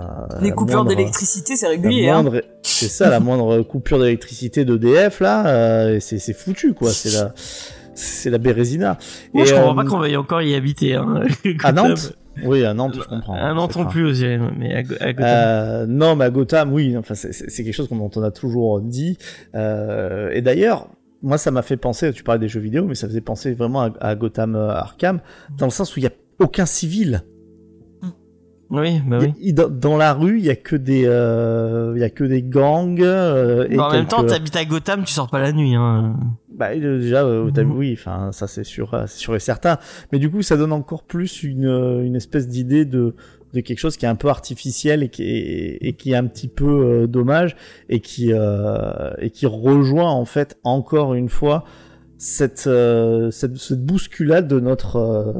[0.41, 2.09] Les coupures moindre- d'électricité, c'est régulier.
[2.09, 2.23] Hein.
[2.61, 6.91] C'est ça, la moindre coupure d'électricité d'EDF là, euh, et c'est c'est foutu, quoi.
[6.91, 7.33] C'est la,
[7.95, 8.97] c'est la Bérésina.
[9.33, 10.95] Moi, je Et, comprends euh, pas qu'on veuille encore y habiter.
[10.95, 11.21] Hein.
[11.63, 12.13] À Nantes?
[12.45, 13.33] Oui, à Nantes, je comprends.
[13.33, 14.23] À Nantes non plus, aussi,
[14.59, 15.25] mais à, Go- à Gotham.
[15.27, 16.95] Euh, non, mais à Gotham, oui.
[16.95, 19.17] Enfin, c'est- c'est c'est quelque chose dont on a toujours dit.
[19.55, 20.87] Euh, et d'ailleurs,
[21.23, 22.13] moi, ça m'a fait penser.
[22.13, 25.19] Tu parlais des jeux vidéo, mais ça faisait penser vraiment à, à Gotham euh, Arkham,
[25.57, 27.23] dans le sens où il y a aucun civil.
[28.69, 29.33] Oui, bah oui.
[29.39, 32.25] il- dans, dans la rue, il y a que des, euh, il y a que
[32.25, 33.01] des gangs.
[33.01, 35.73] euh, et en même temps, t'habites à Gotham, tu sors pas la nuit.
[35.73, 36.17] Hein.
[36.53, 37.71] Bah euh, déjà, euh, Mhm.
[37.77, 39.77] oui, enfin ça c'est sûr, sûr et certain.
[40.11, 41.63] Mais du coup, ça donne encore plus une,
[42.03, 43.15] une espèce d'idée de,
[43.53, 46.25] de quelque chose qui est un peu artificiel et qui est, et qui est un
[46.25, 47.55] petit peu dommage
[47.87, 51.63] et qui et qui rejoint en fait encore une fois
[52.17, 55.33] cette euh, cette, cette bousculade de notre euh,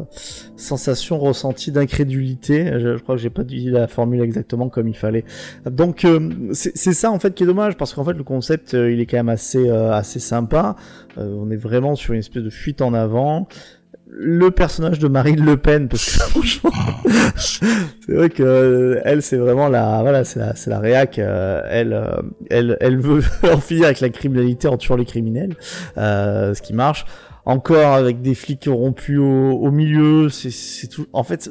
[0.56, 2.72] sensation ressentie d'incrédulité.
[2.80, 5.26] Je, je crois que j'ai pas dit la formule exactement comme il fallait.
[5.66, 8.92] Donc euh, c'est ça en fait qui est dommage parce qu'en fait le concept euh,
[8.92, 10.76] il est quand même assez euh, assez sympa.
[11.18, 13.48] Euh, on est vraiment sur une espèce de fuite en avant.
[14.10, 16.72] Le personnage de Marine Le Pen parce que franchement
[17.38, 21.62] c'est vrai que euh, elle c'est vraiment la voilà c'est la c'est la réac euh,
[21.70, 25.56] elle euh, elle elle veut en finir avec la criminalité en tuant les criminels
[25.98, 27.06] euh, ce qui marche
[27.48, 31.50] encore avec des flics rompus au, au milieu c'est c'est tout en fait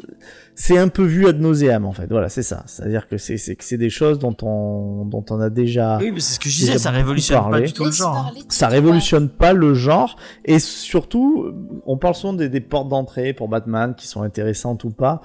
[0.55, 2.07] c'est un peu vu ad nauseam en fait.
[2.11, 2.65] Voilà c'est ça.
[2.67, 5.49] C'est à dire que c'est c'est que c'est des choses dont on dont on a
[5.51, 8.13] déjà Oui, mais c'est ce que je disais, ça révolutionne pas du tout le genre.
[8.15, 10.17] parler, ça révolutionne pas le genre.
[10.45, 11.53] Et surtout
[11.87, 15.23] on parle souvent des, des portes d'entrée pour Batman qui sont intéressantes ou pas.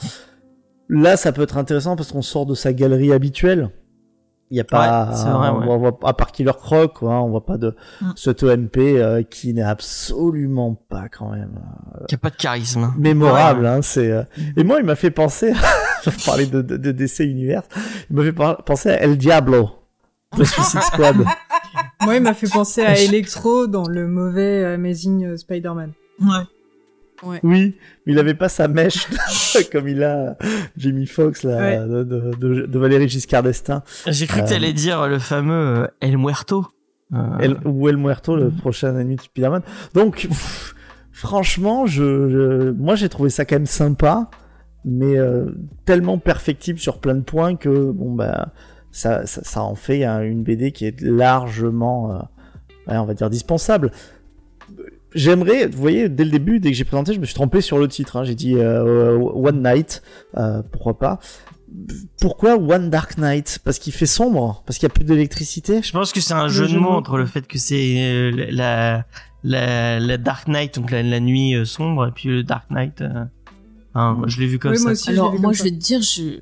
[0.90, 3.72] Là ça peut être intéressant parce qu'on sort de sa galerie habituelle
[4.52, 5.66] il y a pas Ouais, c'est vrai, on, ouais.
[5.66, 8.12] voit- on voit- à part Killer Croc quoi, on voit pas de Mm.
[8.16, 11.60] ce TMP euh, qui n'est absolument pas quand même
[12.08, 12.84] Qui a pas de charisme.
[12.84, 12.94] hein.
[12.98, 14.24] mémorable hein, c'est euh,
[14.58, 15.54] et moi il m'a fait penser
[16.04, 17.66] je parlais de, de, de DC Universe
[18.10, 18.34] il m'a fait
[18.66, 19.70] penser à El Diablo
[20.38, 21.16] de Suicide Squad
[22.04, 25.92] Moi, il m'a fait penser à Electro dans le mauvais Amazing Spider-Man.
[26.22, 26.44] Ouais.
[27.24, 29.08] Oui, mais il avait pas sa mèche
[29.72, 30.38] comme il a
[30.78, 31.78] Jamie Foxx là, Ouais.
[31.88, 32.04] de,
[32.66, 34.50] de, Valérie Giscard d'Estaing, J'ai cru que Euh.
[34.50, 35.54] t'allais dire le fameux
[35.84, 36.66] euh, El Muerto.
[37.14, 39.62] Euh, El, ou El Muerto, le prochain ennemi de Spider-Man.
[39.94, 40.74] Donc, pff,
[41.12, 44.30] franchement, je, je- moi j'ai trouvé ça quand même sympa,
[44.86, 45.46] mais euh,
[45.86, 48.54] tellement perfectible sur plein de points que bon bah
[48.92, 52.18] ça, ça, ça en fait hein, une BD qui est largement euh,
[52.92, 53.92] ouais, on va dire dispensable.
[55.13, 57.78] J'aimerais, vous voyez, dès le début, dès que j'ai présenté, je me suis trompé sur
[57.78, 58.15] le titre.
[58.17, 58.24] hein.
[58.24, 60.02] J'ai dit euh, One Night,
[60.38, 61.19] euh, pourquoi pas?
[62.19, 63.60] Pourquoi One Dark Night?
[63.63, 64.63] Parce qu'il fait sombre?
[64.65, 65.82] Parce qu'il n'y a plus d'électricité?
[65.82, 69.06] Je pense que c'est un jeu de mots entre le fait que c'est euh, la,
[69.43, 73.02] la, la Dark Night, donc la, la nuit euh, sombre, et puis le Dark Night.
[73.02, 73.26] euh,
[73.95, 74.84] hein, moi, je l'ai vu comme Oui, ça.
[74.84, 75.10] moi aussi.
[75.10, 76.39] Alors vu moi comme je vais te dire, je.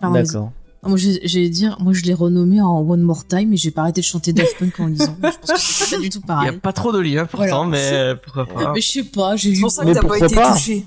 [0.00, 0.50] Pardon,
[0.84, 0.88] D'accord.
[0.90, 3.82] Moi je- j'allais dire, moi je l'ai renommé en One More Time, mais j'ai pas
[3.82, 5.16] arrêté de chanter Daft Punk en lisant.
[5.22, 6.58] Je pense que c'est pas du tout Il y a pareil.
[6.60, 7.70] pas trop de liens pourtant, Voilà.
[7.70, 8.72] mais euh, pourquoi pas.
[8.74, 10.84] Mais je sais pas, j'ai C'est vu pour ça que t'as pas été pas touché.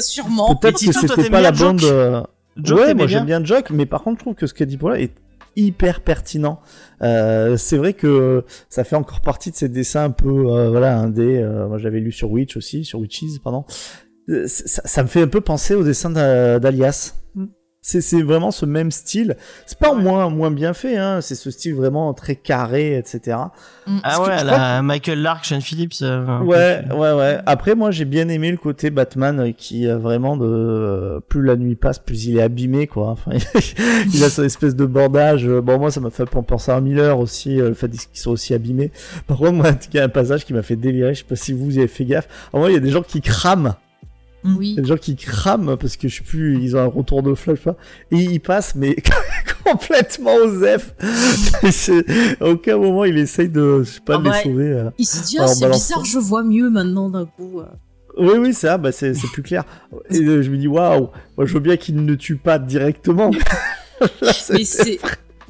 [0.00, 0.54] sûrement.
[0.56, 1.80] Peut-être que c'était pas la bande.
[1.80, 2.22] Joke euh,
[2.86, 5.00] ouais, moi j'aime bien Jock, mais par contre, je trouve que ce qu'a dit Paula
[5.00, 5.12] est
[5.56, 6.60] hyper pertinent.
[7.02, 10.98] Euh, c'est vrai que ça fait encore partie de ces dessins un peu, euh, voilà,
[10.98, 11.38] indé.
[11.38, 13.64] Euh, moi j'avais lu sur Witch aussi, sur Witches, pardon.
[14.46, 17.14] Ça, ça me fait un peu penser au dessin d'A- d'Alias.
[17.80, 19.36] C'est c'est vraiment ce même style.
[19.64, 21.20] C'est pas moins moins bien fait, hein.
[21.20, 23.36] C'est ce style vraiment très carré, etc.
[23.86, 23.98] Mm.
[24.02, 25.94] Ah ouais, la Michael Lark, Sean Phillips.
[26.02, 27.38] euh, peu Ouais, ouais, ouais.
[27.46, 31.42] Après, moi, j'ai bien aimé le côté Batman euh, qui euh, vraiment de euh, plus
[31.42, 33.10] la nuit passe, plus il est abîmé, quoi.
[33.12, 33.30] Enfin,
[34.12, 35.46] il a son espèce de bordage.
[35.48, 38.90] Bon, moi, ça m'a fait penser à Miller aussi, le fait qu'ils soient aussi abîmés.
[39.26, 41.14] Par contre, moi, il y a un passage qui m'a fait délirer.
[41.14, 42.28] Je sais pas si vous y avez fait gaffe.
[42.52, 43.74] En vrai, il y a des gens qui crament.
[44.44, 44.74] Il Oui.
[44.74, 47.22] y a des gens qui crament parce que je sais plus, ils ont un retour
[47.22, 47.76] de flash, pas.
[48.12, 48.96] Et ils passent, mais
[49.64, 50.94] complètement aux F.
[52.40, 54.64] À aucun moment, il essaye de, je sais pas, Ah de les sauver.
[54.72, 54.90] euh.
[54.98, 57.60] Il s'est dit, ah, c'est bizarre, je vois mieux maintenant d'un coup.
[57.60, 57.64] euh.
[58.16, 59.64] Oui, oui, c'est ça, bah, c'est, plus clair.
[60.10, 63.30] Et euh, je me dis, waouh, moi je veux bien qu'il ne tue pas directement.
[64.22, 64.98] Là, Mais c'est.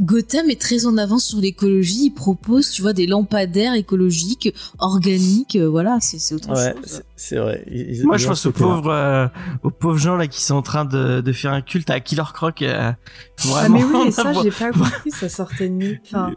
[0.01, 2.07] Gotham est très en avance sur l'écologie.
[2.07, 5.57] Il propose, tu vois, des lampadaires écologiques, organiques.
[5.57, 6.83] euh, voilà, c'est autre Ouais, chose.
[6.87, 7.65] c'est, c'est vrai.
[7.71, 9.27] Ils- Moi, ils je pense aux pauvres, euh,
[9.63, 12.23] aux pauvres gens là qui sont en train de, de faire un culte à Killer
[12.33, 12.63] Croc.
[12.63, 12.93] euh,
[13.55, 16.01] Ah, mais oui, et ça, j'ai pas compris, ça sortait de nulle.
[16.07, 16.33] Enfin,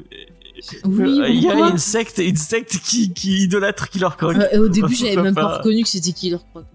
[0.85, 4.35] Oui, il y a une secte, une secte qui, qui idolâtre Killer Croc.
[4.35, 6.65] Euh, et au début, j'avais même pas reconnu que c'était Killer Croc.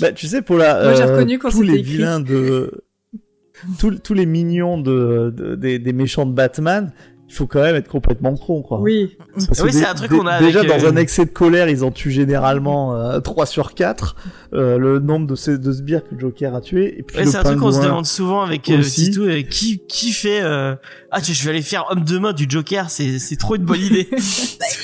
[0.00, 1.92] Bah, tu sais, pour la, Moi, j'ai euh, reconnu quand tous les écrit.
[1.92, 2.70] vilains de,
[3.78, 6.92] tous, tous les mignons de, de- des, des méchants de Batman,
[7.26, 8.80] il faut quand même être complètement con, quoi.
[8.80, 9.16] oui.
[9.48, 11.68] Parce Oui, c'est un truc qu'on a Déjà, avec, dans euh, un excès de colère,
[11.70, 14.14] ils en tuent généralement euh, 3 sur 4.
[14.52, 16.96] euh, le nombre de, ces- de sbires que Joker a tué.
[16.98, 18.80] Et puis Ouais, c'est un truc qu'on se demande souvent avec euh.
[18.82, 20.76] Titou, euh, qui, qui fait euh,
[21.10, 23.64] ah tu- je vais aller faire homme de main du Joker, c'est c'est trop une
[23.64, 24.08] bonne idée.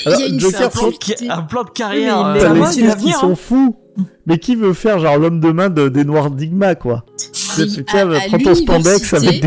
[0.07, 1.75] Bah, Alors, il y a une Joker, C'est un plan, de, un plan de Oui,
[1.75, 2.25] carrière.
[2.33, 3.37] mais il euh, est types qui sont hein.
[3.37, 3.77] fous.
[4.25, 7.05] Mais qui veut faire genre l'homme de main de, des Noirs Digma, quoi?
[7.57, 8.03] Sais, à- prends à
[9.17, 9.45] avec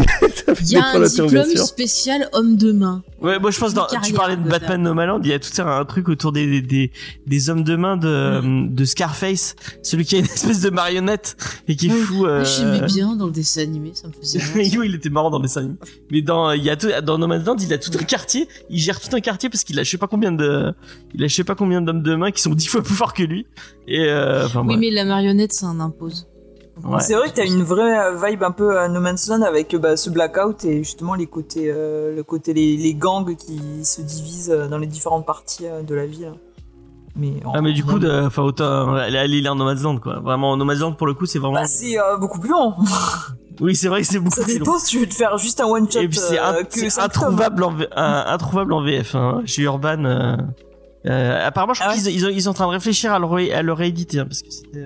[0.61, 3.03] Il y des a un diplôme spécial homme de main.
[3.21, 4.41] Ouais, moi je pense dans, tu parlais de.
[4.49, 6.91] Batman No Man Land, il y a tout un, un truc autour des, des, des,
[7.25, 8.73] des hommes de main de, Mm.
[8.75, 11.37] de Scarface, celui qui a une espèce de marionnette
[11.67, 11.99] et qui est Oui.
[12.01, 12.25] fou.
[12.25, 12.43] Euh...
[12.45, 14.73] J'aimais bien dans le dessin animé, ça me faisait rire.
[14.79, 15.75] oui, il était marrant dans les animés.
[16.11, 18.47] Mais dans, il y a tout, dans No Man's Land, il a tout un quartier,
[18.69, 20.73] il gère tout un quartier parce qu'il a je sais pas combien de,
[21.13, 23.13] il a je sais pas combien d'hommes de main qui sont dix fois plus forts
[23.13, 23.45] que lui.
[23.87, 24.79] Et, euh, enfin, Oui, bref.
[24.79, 26.27] mais la marionnette, ça en impose.
[26.83, 26.99] Ouais.
[27.01, 29.73] C'est vrai que t'as une vraie euh, vibe un peu à No Man's Land avec
[29.73, 33.61] euh, bah, ce blackout et justement les côtés, euh, le côté les, les gangs qui
[33.85, 36.31] se divisent euh, dans les différentes parties euh, de la ville.
[37.15, 39.97] Mais, en- Ah, mais du coup, de, enfin, autant, elle est lire No Man's Land,
[39.99, 40.19] quoi.
[40.19, 42.73] Vraiment, No Man's Land, pour le coup, c'est vraiment, bah, c'est euh, beaucoup plus long.
[43.61, 44.65] oui, c'est vrai que c'est beaucoup Ça plus long.
[44.65, 45.99] dépend si tu veux te faire juste un one shot.
[45.99, 46.63] Et puis c'est euh,
[46.97, 49.13] introuvable en, introuvable en VF.
[49.13, 49.43] Hein.
[49.45, 50.37] Chez Urban, euh,
[51.05, 53.13] euh, apparemment, je crois Ah ouais qu'ils ils, ont- ils sont en train de réfléchir
[53.13, 54.85] à le, ré- à le rééditer hein, parce que c'était,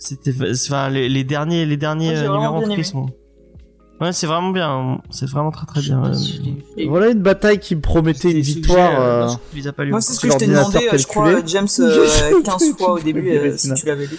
[0.00, 3.06] c'était, enfin les, les derniers, les derniers Moi, j'ai euh, numéros en tout cas, sont.
[4.00, 4.98] Ouais, c'est vraiment bien.
[5.10, 6.02] C'est vraiment très très Je bien.
[6.06, 8.98] euh, je je Voilà une bataille qui me promettait une victoire.
[8.98, 9.34] euh, je
[9.84, 9.90] lus.
[9.90, 11.42] Moi, c'est ce que je t'ai demandé, euh, je crois, calculé.
[11.44, 14.16] euh, James, euh, 15 fois au début, euh, si tu l'avais lu.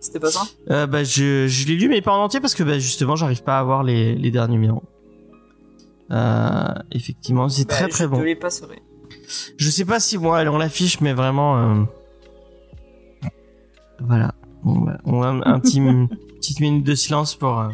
[0.00, 2.62] C'était pas ça Euh, bah, je, je l'ai lu, mais pas en entier parce que
[2.62, 4.84] bah, justement, j'arrive pas à avoir les, les derniers numéros.
[6.12, 8.20] Euh, effectivement, c'est Bah, très je très te bon.
[8.22, 8.48] l'ai pas.
[9.58, 11.58] Je sais pas si bon, elle on l'affiche, mais vraiment.
[11.58, 11.82] euh,
[14.74, 14.98] Voilà.
[14.98, 17.68] Bah, on a un, un petit une petite minute de silence pour euh,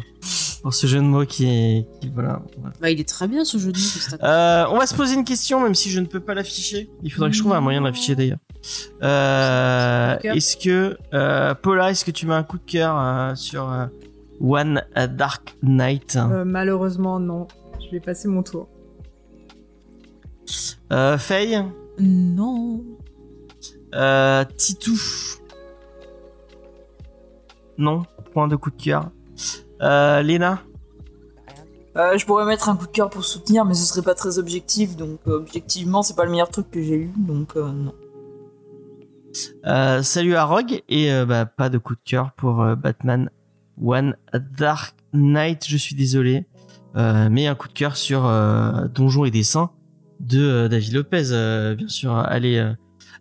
[0.63, 2.41] pour ce jeu de mots qui est qui, voilà.
[2.81, 4.17] Bah, il est très bien ce jeu de mots.
[4.23, 6.89] Euh, on va se poser une question, même si je ne peux pas l'afficher.
[7.03, 8.39] Il faudrait que je trouve un moyen de l'afficher d'ailleurs.
[9.03, 13.71] Euh, est-ce que euh, Paula, est-ce que tu mets un coup de cœur euh, sur
[13.71, 13.85] euh,
[14.41, 14.81] One
[15.15, 16.15] Dark Night?
[16.19, 17.47] Euh, malheureusement, non.
[17.85, 18.67] Je vais passer mon tour.
[20.91, 21.63] euh, Faye,
[21.99, 22.81] Non.
[23.93, 24.99] euh, Titou.
[27.77, 29.11] Non, point de coup de cœur.
[29.81, 30.61] Euh, Léna.
[31.97, 34.37] Euh, je pourrais mettre un coup de cœur pour soutenir, mais ce serait pas très
[34.37, 37.93] objectif, donc euh, objectivement, c'est pas le meilleur truc que j'ai eu, donc euh, non.
[40.03, 43.29] Salut à Rogue et bah, pas de coup de cœur pour Batman
[43.81, 44.15] One
[44.57, 45.65] Dark Knight.
[45.67, 46.45] Je suis désolé,
[46.95, 48.21] mais un coup de cœur sur
[48.93, 49.71] Donjons et Dessins
[50.21, 52.15] de David Lopez, bien sûr.
[52.15, 52.65] Allez,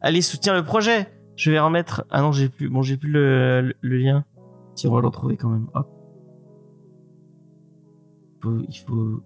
[0.03, 1.09] allez soutenir le projet.
[1.35, 2.05] Je vais remettre.
[2.11, 2.69] Ah non, j'ai plus.
[2.69, 4.25] Bon, j'ai plus le, le, le lien.
[4.85, 5.67] On va le retrouver quand même.
[5.75, 5.89] Hop.
[8.37, 9.23] Il faut, il faut.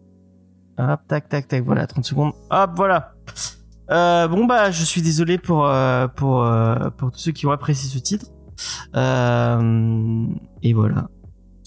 [0.78, 1.64] Hop, tac, tac, tac.
[1.64, 2.32] Voilà, 30 secondes.
[2.50, 3.14] Hop, voilà.
[3.90, 7.50] Euh, bon bah, je suis désolé pour euh, pour euh, pour tous ceux qui ont
[7.50, 8.26] apprécié ce titre.
[8.94, 10.26] Euh,
[10.62, 11.08] et voilà,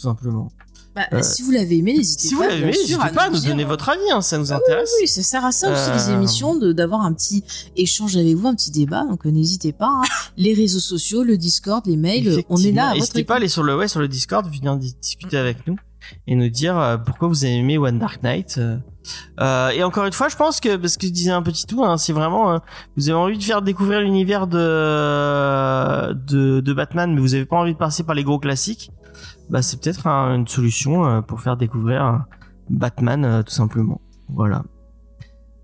[0.02, 0.50] tout simplement.
[0.94, 2.36] Bah, Euh, si vous l'avez aimé, n'hésitez Si pas.
[2.36, 4.52] vous l'avez bien aimé, sûr, n'hésitez pas à nous donner votre avis, hein, ça nous
[4.52, 4.92] Ah intéresse.
[5.02, 7.46] Oui, ça sert à ça aussi les Euh, émissions, de d'avoir un petit
[7.78, 9.06] échange avec vous, un petit débat.
[9.10, 9.88] Donc euh, n'hésitez pas.
[9.90, 10.02] hein.
[10.36, 12.94] Les réseaux sociaux, le Discord, les mails, on est là.
[12.94, 15.78] N'hésitez pas à aller sur le ouais sur le Discord, venir di- discuter avec nous
[16.28, 18.60] et nous dire euh, pourquoi vous avez aimé One Dark Knight.
[19.40, 21.86] Euh, et encore une fois, je pense que parce que je disais un petit tout,
[21.86, 22.58] hein, c'est vraiment euh,
[22.98, 27.56] vous avez envie de faire découvrir l'univers de, de de Batman, mais vous avez pas
[27.58, 28.92] envie de passer par les gros classiques.
[29.52, 32.18] Bah c'est peut-être un- une solution euh, pour faire découvrir euh,
[32.70, 34.02] Batman euh, tout simplement.
[34.30, 34.64] Voilà.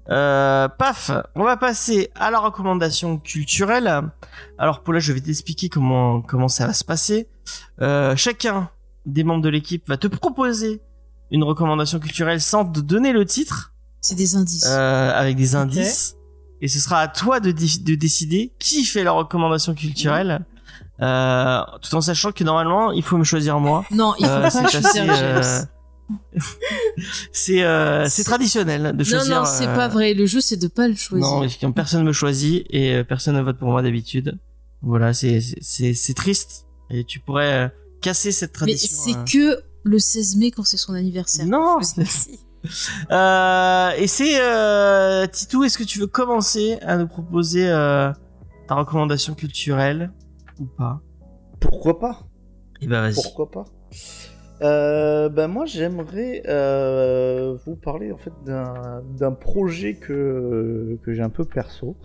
[0.09, 3.91] Euh, paf, on va passer à la recommandation culturelle.
[4.57, 7.27] Alors pour là, je vais t'expliquer comment comment ça va se passer.
[7.81, 8.69] Euh, chacun
[9.05, 10.81] des membres de l'équipe va te proposer
[11.31, 14.65] une recommandation culturelle sans te donner le titre, C'est des indices.
[14.67, 16.15] euh, avec des indices.
[16.61, 20.45] Et ce sera à toi de décider qui fait la recommandation culturelle,
[21.01, 23.83] euh, tout en sachant que normalement, il faut me choisir moi.
[23.91, 25.09] non, il faut Euh, pas c'est choisir James.
[25.19, 25.61] euh,
[27.31, 29.39] c'est euh, c'est traditionnel de Non, choisir.
[29.39, 30.13] non, c'est euh, pas vrai.
[30.13, 31.27] Le jeu, c'est de pas le choisir.
[31.27, 34.37] non, parce que personne me choisit et euh, personne ne vote pour moi d'habitude.
[34.81, 37.67] Voilà, c'est c'est c'est triste et tu pourrais euh,
[38.01, 38.97] casser cette Mais tradition.
[39.03, 39.23] c'est euh.
[39.55, 41.45] que le 16 mai quand c'est son anniversaire.
[41.45, 42.31] Non, c'est-
[43.11, 48.11] Euh, et c'est euh, Titou, est-ce que tu veux commencer à nous proposer euh,
[48.67, 50.11] ta recommandation culturelle?
[50.59, 51.01] Ou pas
[51.59, 52.19] Pourquoi pas
[52.81, 53.15] Eh ben vas-y.
[53.15, 53.65] Pourquoi pas
[54.63, 61.21] euh, ben moi j'aimerais euh, vous parler en fait d'un d'un projet que que j'ai
[61.21, 61.95] un peu perso,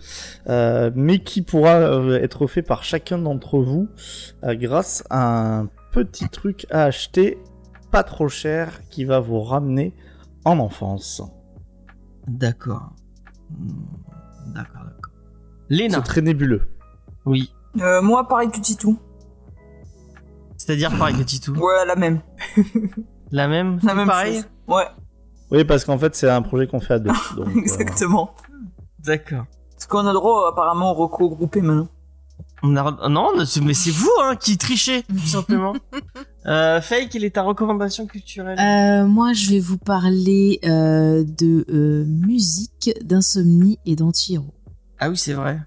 [0.47, 1.79] euh, mais qui pourra
[2.19, 3.89] être fait par chacun d'entre vous
[4.43, 7.39] euh, grâce à un petit truc à acheter
[7.89, 9.93] pas trop cher qui va vous ramener
[10.45, 11.23] en enfance.
[12.27, 12.93] D'accord.
[13.49, 15.13] Hmm, D'accord, d'accord.
[15.69, 16.67] C'est très nébuleux.
[17.25, 17.51] Oui.
[17.79, 18.97] Euh, moi, pareil que Titou.
[20.57, 21.53] C'est-à-dire pareil que Titou.
[21.55, 22.21] Ouais, la même.
[23.31, 23.79] La même.
[23.81, 24.35] La même pareil.
[24.35, 24.45] chose.
[24.67, 24.85] Ouais,
[25.49, 27.09] Oui parce qu'en fait c'est un projet qu'on fait à deux.
[27.35, 28.35] donc, euh, exactement.
[28.99, 29.45] D'accord.
[29.71, 31.87] Parce qu'on a le droit apparemment au recours groupé maintenant.
[32.61, 33.09] On a...
[33.09, 35.73] Non, mais c'est vous hein, qui trichez, tout simplement.
[36.45, 38.57] euh, Faye, quelle est ta recommandation culturelle?
[38.59, 44.53] Euh, moi, je vais vous parler euh, de euh, musique, d'insomnie et d'anti-héros.
[44.99, 45.59] Ah oui, c'est vrai.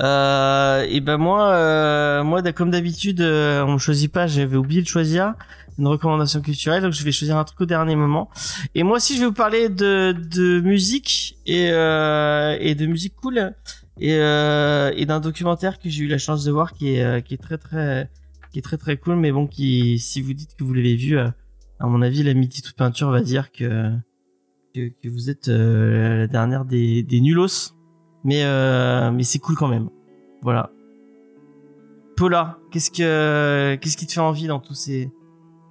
[0.00, 4.26] Euh, et ben moi, euh, moi, comme d'habitude, euh, on choisit pas.
[4.26, 5.34] J'avais oublié de choisir
[5.78, 8.30] une recommandation culturelle, donc je vais choisir un truc au dernier moment.
[8.74, 13.14] Et moi aussi, je vais vous parler de, de musique et euh, et de musique
[13.14, 13.54] cool
[14.00, 17.20] et euh, et d'un documentaire que j'ai eu la chance de voir qui est euh,
[17.20, 18.10] qui est très très
[18.52, 21.18] qui est très très cool, mais bon, qui si vous dites que vous l'avez vu,
[21.18, 21.34] à
[21.80, 23.92] mon avis, la midi toute peinture va dire que
[24.74, 27.77] que, vous êtes la dernière des des nulos
[28.28, 29.88] mais euh, mais c'est cool quand même.
[30.42, 30.70] Voilà.
[32.16, 35.10] Paula, qu'est-ce que qu'est-ce qui te fait envie dans tous ces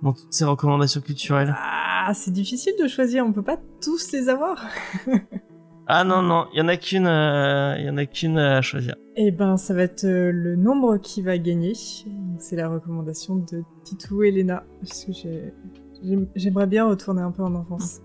[0.01, 1.53] dans toutes ces recommandations culturelles?
[1.57, 4.65] Ah, c'est difficile de choisir, on peut pas tous les avoir.
[5.89, 8.61] Ah non non, il y en a qu'une euh, il y en a qu'une à
[8.61, 8.95] choisir.
[9.15, 11.71] Eh ben, ça va être euh, le nombre qui va gagner.
[12.39, 14.65] C'est la recommandation de Titou et Léna.
[14.81, 15.53] Parce que j'ai-
[16.03, 18.01] j'aime- j'aimerais bien retourner un peu en enfance.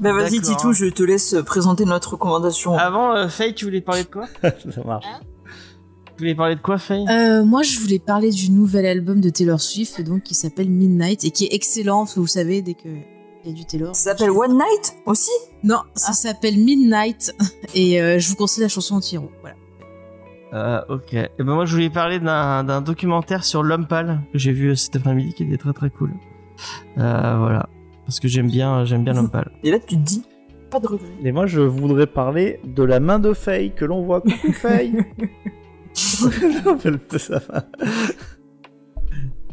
[0.00, 0.40] Bah vas-y.
[0.40, 2.76] Titou, je te laisse présenter notre recommandation.
[2.76, 5.06] Avant euh, Faye, tu voulais parler de quoi ça marche.
[6.16, 7.06] Tu voulais parler de quoi Faye?
[7.08, 11.24] Euh, moi, je voulais parler du nouvel album de Taylor Swift, donc qui s'appelle Midnight
[11.24, 12.04] et qui est excellent.
[12.04, 12.88] Vous savez, dès que
[13.44, 13.94] il y a du Taylor.
[13.94, 15.30] Ça s'appelle One Night aussi?
[15.62, 17.32] Non, ça s'appelle Midnight
[17.74, 19.30] et euh, je vous conseille la chanson anti-héros.
[19.40, 19.56] Voilà.
[20.52, 21.14] euh, OK.
[21.14, 24.74] Et ben moi je voulais parler d'un d'un documentaire sur l'homme pâle que j'ai vu
[24.74, 26.10] cet après-midi qui était très très cool.
[26.98, 27.68] Euh, voilà.
[28.06, 29.50] Parce que j'aime bien j'aime bien l'homme pâle.
[29.62, 30.24] Et là tu te dis,
[30.70, 31.06] pas de regret.
[31.24, 34.20] Et moi, je voudrais parler de la main de Faye que l'on voit.
[34.20, 35.04] Coucou Faye
[35.94, 37.64] Ça va.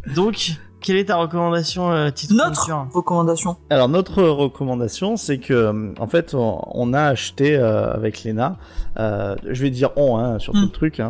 [0.15, 3.57] Donc, quelle est ta recommandation euh, titre Notre recommandation.
[3.69, 8.57] Alors notre recommandation, c'est que euh, en fait, on, on a acheté euh, avec Lena,
[8.97, 11.09] euh, je vais dire on hein, sur tout le truc, hein,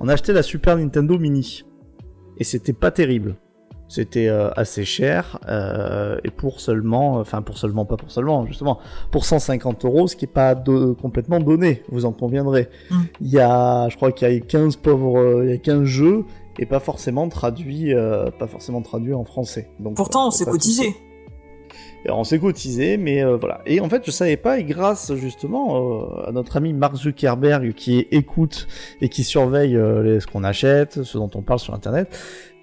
[0.00, 1.64] on a acheté la Super Nintendo Mini
[2.38, 3.36] et c'était pas terrible.
[3.94, 8.78] C'était euh, assez cher euh, et pour seulement, enfin pour seulement pas pour seulement justement
[9.12, 12.68] pour 150 euros, ce qui est pas do- complètement donné, vous en conviendrez.
[12.90, 12.96] Mm.
[13.20, 16.24] Il y a, je crois qu'il y a 15 pauvres, il y a 15 jeux
[16.58, 19.68] et pas forcément traduit, euh, pas forcément traduit en français.
[19.78, 20.94] Donc Pourtant, on s'est cotisé.
[22.06, 23.60] Et on s'est cotisé, mais euh, voilà.
[23.64, 27.72] Et en fait, je savais pas, et grâce justement euh, à notre ami Mark Zuckerberg
[27.74, 28.66] qui écoute
[29.00, 32.08] et qui surveille les- ce qu'on achète, ce dont on parle sur Internet,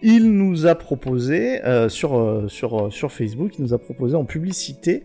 [0.02, 4.16] il nous a proposé euh, sur euh, sur euh, sur Facebook, il nous a proposé
[4.16, 5.04] en publicité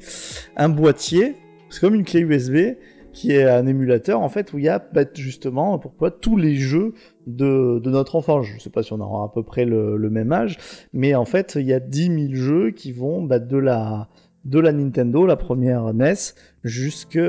[0.56, 1.34] un boîtier,
[1.70, 2.76] c'est comme une clé USB
[3.12, 6.56] qui est un émulateur en fait où il y a bah, justement pourquoi tous les
[6.56, 6.92] jeux
[7.26, 8.42] de, de notre enfant.
[8.42, 10.58] Je sais pas si on aura à peu près le, même âge,
[10.92, 14.08] mais en fait il y a 10 000 jeux qui vont bah, de la
[14.44, 16.14] de la Nintendo, la première NES,
[16.62, 17.20] jusqu'à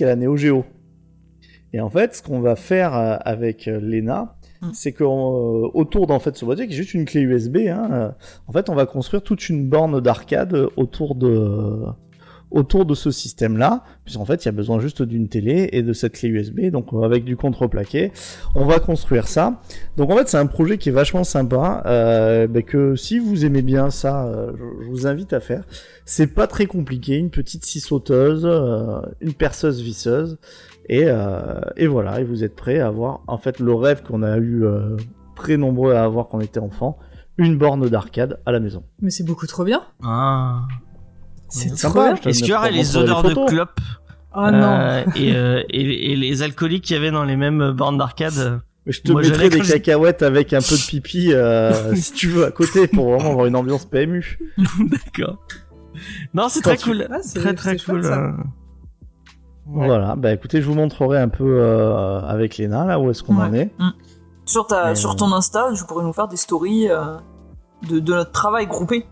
[0.00, 0.64] la Neo Geo.
[1.72, 4.70] Et en fait, ce qu'on va faire avec Lena, Mm.
[4.72, 8.08] c'est qu'autour d'en fait ce boîtier qui est juste une clé USB, hein, euh,
[8.46, 11.86] en fait, on va construire toute une borne d'arcade autour de
[12.50, 15.92] autour de ce système-là, puisqu'en fait, il y a besoin juste d'une télé et de
[15.92, 18.12] cette clé USB, donc euh, avec du contreplaqué,
[18.54, 19.60] on va construire ça.
[19.96, 23.44] Donc en fait, c'est un projet qui est vachement sympa, euh, bah, que si vous
[23.44, 25.64] aimez bien ça, euh, je, je vous invite à faire.
[26.04, 30.38] C'est pas très compliqué, une petite scie sauteuse, euh, une perceuse visseuse,
[30.88, 34.22] et, euh, et voilà, et vous êtes prêts à avoir en fait le rêve qu'on
[34.22, 34.96] a eu euh,
[35.34, 36.98] très nombreux à avoir quand on était enfant,
[37.38, 38.84] une borne d'arcade à la maison.
[39.00, 39.82] Mais c'est beaucoup trop bien.
[40.04, 40.62] Ah.
[41.48, 42.30] C'est trop Sympa, bien.
[42.30, 43.80] Est-ce qu'il y aurait les odeurs de clope
[44.38, 44.62] Oh non.
[44.62, 48.60] euh, et, euh, et, et les alcooliques qu'il y avait dans les mêmes bornes d'arcade
[48.86, 52.44] Je te Moi, mettrai des cacahuètes avec un peu de pipi euh, si tu veux
[52.44, 54.38] à côté pour vraiment avoir une ambiance PMU.
[54.80, 55.38] D'accord.
[56.34, 57.06] Non, c'est très tu- cool.
[57.10, 58.34] Ah, c'est- très très c'est chouette, cool.
[59.68, 59.86] Ouais.
[59.86, 63.36] Voilà, bah écoutez, je vous montrerai un peu euh, avec Léna là où est-ce qu'on
[63.36, 63.72] en est.
[64.44, 67.16] Sur, ta, sur euh, ton Insta, je pourrais nous faire des stories euh,
[67.90, 69.06] de, de notre travail groupé.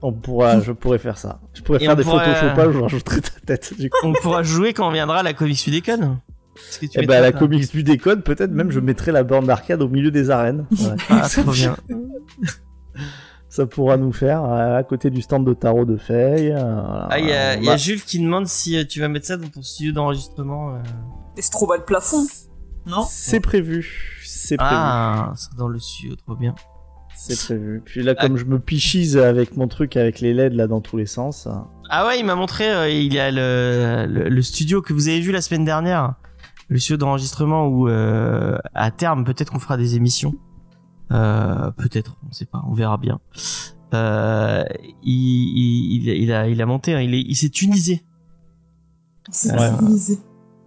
[0.00, 1.40] On pourra, je pourrais faire ça.
[1.54, 3.96] Je pourrais Et faire des pourrait- photoshoppages, je rajouterai ta tête du coup.
[4.04, 5.66] On pourra jouer quand on viendra à la Comics.
[5.66, 9.10] Est-ce que tu Et mettras bah la ça comics du décode, peut-être même je mettrai
[9.10, 10.66] la borne d'arcade au milieu des arènes.
[10.70, 10.96] Ouais.
[11.08, 11.74] Ah, trop bien.
[13.54, 16.52] Ça pourra nous faire euh, à côté du stand de tarot de feuilles.
[16.52, 17.04] euh.
[17.10, 19.08] Ah, il y a, il y a Bah, Jules qui demande si euh, tu vas
[19.08, 20.70] mettre ça dans ton studio d'enregistrement.
[20.76, 20.78] euh.
[21.36, 22.24] Des strobes le plafond,
[22.86, 23.02] non?
[23.06, 26.54] C'est prévu, c'est prévu, Ah, c'est dans le studio, trop bien.
[27.14, 27.82] c'est prévu.
[27.84, 30.96] Puis là, comme je me pichise avec mon truc avec les LED là dans tous
[30.96, 31.46] les sens.
[31.90, 35.08] Ah ouais, il m'a montré, euh, il y a le, le, le studio que vous
[35.08, 36.14] avez vu la semaine dernière,
[36.68, 40.32] le studio d'enregistrement où euh, à terme peut-être qu'on fera des émissions.
[41.10, 43.20] Euh, peut-être, on sait pas, on verra bien.
[43.94, 44.64] Euh,
[45.02, 48.02] il, il, il, il a, il a monté, hein, il est, il s'est tunisé.
[49.30, 49.68] C'est Ouais.
[49.78, 50.18] civilisé.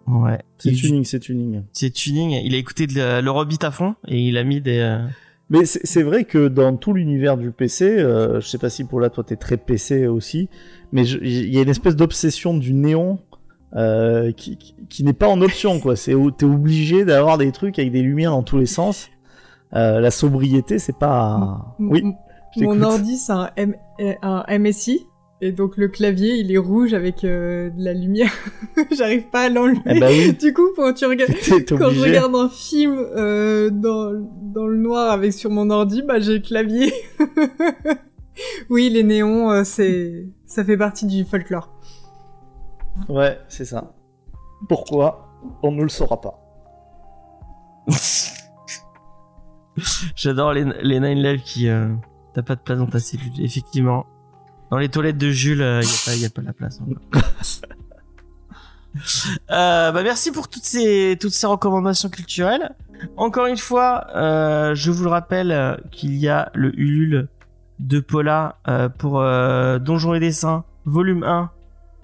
[0.08, 0.40] Ouais.
[0.60, 1.64] C'est Il- tuning, c'est tuning.
[1.74, 2.40] C'est tuning.
[2.44, 4.78] Il a écouté de l'Eurobeat à fond et il a mis des.
[4.78, 5.04] euh,
[5.50, 8.84] Mais c'est c'est vrai que dans tout l'univers du PC, euh, je sais pas si
[8.84, 10.48] pour là toi t'es très PC aussi,
[10.92, 13.20] mais il y a une espèce d'obsession du néon
[13.76, 15.96] euh, qui, qui, qui n'est pas en option quoi.
[15.96, 19.10] C'est t'es obligé d'avoir des trucs avec des lumières dans tous les sens.
[19.76, 21.76] Euh, la sobriété, c'est pas.
[21.80, 22.04] M- Oui.
[22.58, 25.06] Mon ordi, c'est un, M- euh, un MSI.
[25.42, 28.32] Et donc le clavier, il est rouge avec euh, de la lumière.
[28.92, 29.82] J'arrive pas à l'enlever.
[29.86, 30.34] Eh oui.
[30.34, 31.32] Du coup, quand tu regardes,
[31.78, 34.12] quand je regarde un film euh, dans,
[34.54, 36.94] dans le noir avec sur mon ordi, bah j'ai le clavier.
[38.70, 41.70] oui, les néons, euh, c'est ça fait partie du folklore.
[43.10, 43.94] Ouais, c'est ça.
[44.70, 45.28] Pourquoi
[45.64, 46.40] On ne le saura pas?
[50.16, 51.68] J'adore les, les Nine Live qui.
[51.70, 51.94] Euh,
[52.34, 54.06] T'as pas de place dans ta cellule, effectivement.
[54.70, 56.82] Dans les toilettes de Jules, il y, a pas- y a pas la place.
[56.82, 57.22] encore.
[59.52, 62.74] Euh, bah merci pour toutes ces toutes ces recommandations culturelles.
[63.18, 67.28] Encore une fois, euh, je vous le rappelle euh, qu'il y a le Ulule
[67.80, 71.52] de Paula euh, pour euh, Donjons et Dessins, volume 1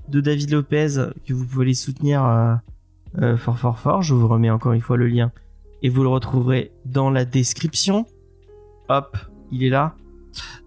[0.10, 0.90] de David Lopez,
[1.26, 2.56] que vous pouvez les soutenir euh,
[3.22, 4.02] euh, fort fort fort.
[4.02, 5.32] Je vous remets encore une fois le lien
[5.82, 8.06] et vous le retrouverez dans la description.
[8.90, 9.18] Hop,
[9.52, 9.96] il est là.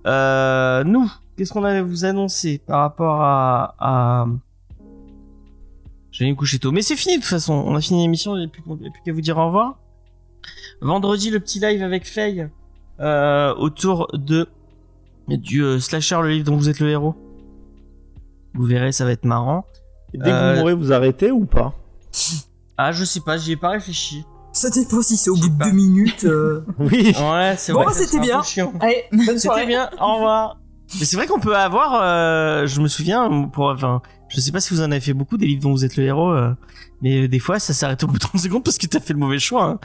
[0.06, 3.74] Euh, nous, qu'est-ce qu'on allait vous annoncer par rapport à...
[3.78, 4.26] à...
[6.10, 7.54] J'allais me coucher tôt, mais c'est fini de toute façon.
[7.54, 8.62] On a fini l'émission, il n'y a plus,
[9.04, 9.78] qu'à vous dire au revoir.
[10.80, 12.48] Vendredi, le petit live avec Faye
[13.00, 14.46] euh, autour de
[15.26, 17.14] du euh, slasher, le livre dont vous êtes le héros.
[18.52, 19.64] Vous verrez, ça va être marrant.
[20.12, 21.74] Et dès que vous mourrez, vous arrêtez ou pas?
[22.76, 24.24] Ah, je sais pas, j'y ai pas réfléchi.
[24.54, 26.24] Ça dépend si c'est au bout de deux minutes.
[26.24, 26.60] euh.
[26.78, 27.12] Oui.
[27.20, 28.40] Ouais, c'est Bon, c'était bien.
[28.80, 30.60] Allez, bonne C'était bien, au revoir.
[30.98, 34.60] Mais c'est vrai qu'on peut avoir, euh, je me souviens, pour, enfin, je sais pas
[34.60, 36.50] si vous en avez fait beaucoup des livres dont vous êtes le héros, euh,
[37.02, 39.18] mais des fois ça s'arrête au bout de 30 secondes parce que t'as fait le
[39.18, 39.64] mauvais choix.
[39.64, 39.78] hein.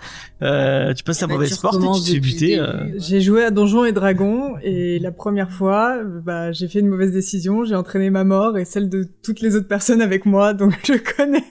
[0.44, 2.60] Euh, tu passes la Bah, mauvaise porte et tu te fais buter.
[2.60, 2.92] euh.
[2.98, 7.12] J'ai joué à Donjons et Dragons et la première fois, bah j'ai fait une mauvaise
[7.12, 10.78] décision, j'ai entraîné ma mort et celle de toutes les autres personnes avec moi, donc
[10.84, 11.44] je connais.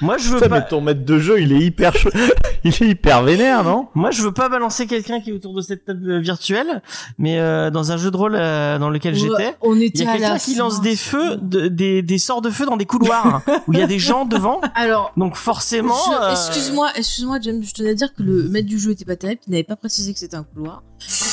[0.00, 0.60] Moi, je veux Putain, pas.
[0.60, 2.10] mais ton maître de jeu, il est hyper, chaud-
[2.64, 3.88] il est hyper vénère, non?
[3.94, 6.82] Moi, je veux pas balancer quelqu'un qui est autour de cette table euh, virtuelle,
[7.18, 10.06] mais euh, dans un jeu de rôle euh, dans lequel j'étais, On il était y
[10.06, 12.76] a à la quelqu'un qui lance des feux, de- des, des sorts de feu dans
[12.76, 14.60] des couloirs où il y a des gens devant.
[14.74, 18.68] Alors, Donc forcément, je- euh, excuse-moi, excuse-moi, James, je tenais à dire que le maître
[18.68, 20.82] du jeu était pas terrible, il n'avait pas précisé que c'était un couloir.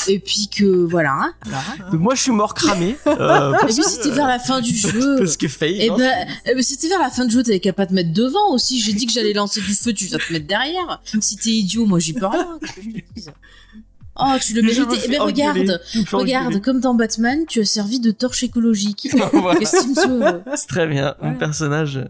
[0.08, 1.12] Et puis que, voilà.
[1.12, 1.90] hein, voilà.
[1.90, 2.96] donc moi je suis mort cramé.
[3.06, 5.16] euh, Et parce puis que- c'était vers la fin du jeu.
[5.18, 5.80] parce que Faye.
[5.86, 6.10] Et ben,
[6.46, 8.80] eh ben, c'était vers la fin du jeu, t'avais qu'à pas te mettre devant aussi.
[8.80, 11.00] J'ai dit que j'allais lancer du feu, tu vas te mettre derrière.
[11.20, 12.58] Si t'es idiot, moi j'y peux rien.
[14.16, 15.18] Oh, tu le méritais.
[15.18, 15.18] engueuler.
[15.18, 15.80] regarde,
[16.12, 19.08] regarde, comme dans Batman, tu as servi de torche écologique.
[20.54, 22.00] C'est très bien, mon personnage.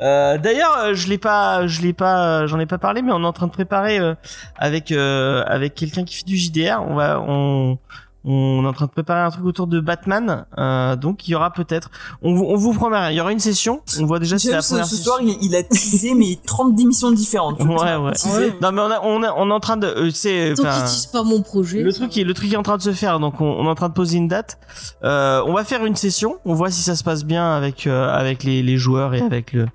[0.00, 3.12] Euh, D'ailleurs, euh, je l'ai pas, je l'ai pas, euh, j'en ai pas parlé, mais
[3.12, 4.14] on est en train de préparer euh,
[4.56, 6.84] avec euh, avec quelqu'un qui fait du JDR.
[6.86, 7.78] On va, on,
[8.28, 10.44] on est en train de préparer un truc autour de Batman.
[10.58, 11.90] Euh, donc il y aura peut-être,
[12.22, 13.14] on, vous- on vous promet.
[13.14, 13.80] Il y aura une session.
[14.00, 15.36] On voit déjà si c'est la ce première soir, session.
[15.40, 17.60] il, il a teasé, mais 30 démissions différentes.
[17.62, 18.12] Ouais, ouais.
[18.60, 20.54] Non mais on a, on a, on est en train de, euh, c'est,
[21.12, 21.82] pas mon projet.
[21.82, 23.68] le truc, est, le truc est en train de se faire, donc on, on est
[23.68, 24.58] en train de poser une date.
[25.04, 28.08] Euh, on va faire une session, on voit si ça se passe bien avec euh,
[28.08, 29.66] avec les, les joueurs et avec le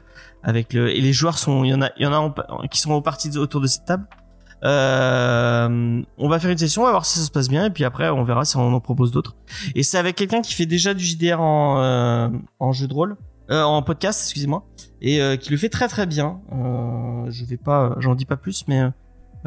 [0.43, 2.67] avec le et les joueurs sont il y en a il y en a en-
[2.69, 4.05] qui sont partis autour de cette table.
[4.63, 7.69] Euh, on va faire une session, on va voir si ça se passe bien et
[7.71, 9.35] puis après on verra si on en propose d'autres.
[9.73, 13.17] Et c'est avec quelqu'un qui fait déjà du JDR en euh, en jeu de rôle,
[13.49, 14.63] euh, en podcast, excusez-moi,
[15.01, 16.41] et euh, qui le fait très très bien.
[16.53, 18.83] Euh, je vais pas, j'en dis pas plus, mais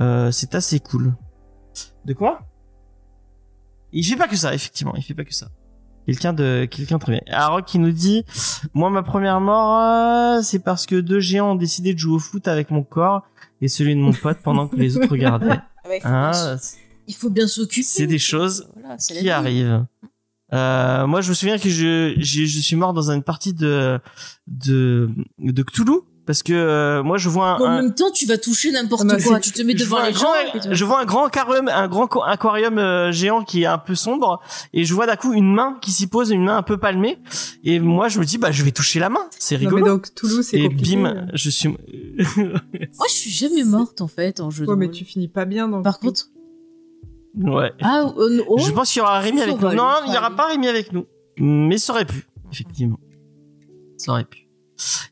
[0.01, 1.15] euh, c'est assez cool.
[2.05, 2.41] De quoi?
[3.93, 5.47] Il fait pas que ça, effectivement, il fait pas que ça.
[6.07, 7.21] Quelqu'un de quelqu'un très bien.
[7.31, 8.27] Arok qui nous dit
[8.75, 12.47] moi ma première mort c'est parce que deux géants ont décidé de jouer au foot
[12.47, 13.23] avec mon corps
[13.61, 15.59] et celui de mon pote pendant que les autres regardaient.
[15.85, 16.77] Ah bah, il faut bien Hein, s-
[17.07, 17.83] il faut bien s'occuper.
[17.87, 19.85] c'est des choses Voilà, c'est la qui arrivent.
[20.53, 23.99] Euh, moi, je me souviens que je, je, je suis mort dans une partie de
[24.47, 28.25] de de Cthulhu parce que euh, moi je vois un, En un- même temps, tu
[28.27, 29.41] vas toucher n'importe Ah quoi.
[29.41, 30.73] Tu te mets je devant vois, un les grand, gens.
[30.73, 34.41] je vois un grand aquarium, un grand aquarium euh, géant qui est un peu sombre,
[34.73, 37.19] et je vois d'un coup une main qui s'y pose, une main un peu palmée,
[37.63, 39.85] et moi je me dis bah je vais toucher la main, c'est Non, rigolo.
[39.85, 40.97] mais donc Toulouse, c'est et compliqué.
[40.97, 41.69] bim, je suis.
[42.37, 44.95] Moi, je suis jamais morte en fait en jeu de Ouais, mais rôle.
[44.95, 46.27] tu finis pas bien dans Par contre,
[47.37, 47.73] ouais.
[47.83, 49.73] ah, euh, oh, je pense qu'il y aura Rémi avec nous.
[49.73, 51.07] Non, il y aura pas Rémi avec nous,
[51.39, 52.99] mais ça aurait pu, effectivement.
[53.97, 54.44] Ça aurait pu.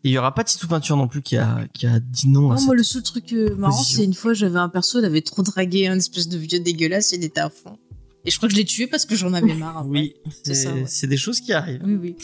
[0.05, 2.51] Et il y aura pas Titou Peinture non plus qui a qui a dit non.
[2.51, 4.99] à Non, cette- moi, le seul truc euh, marrant, c'est une fois, j'avais un perso,
[4.99, 7.79] il avait trop dragué un espèce de vieux dégueulasse, il était à fond.
[8.25, 9.79] Et je crois que je l'ai tué parce que j'en avais marre.
[9.79, 9.91] après.
[9.91, 10.85] Oui, C'est ouais.
[10.87, 11.83] c'est des choses qui arrivent.
[11.85, 12.17] Oui, oui.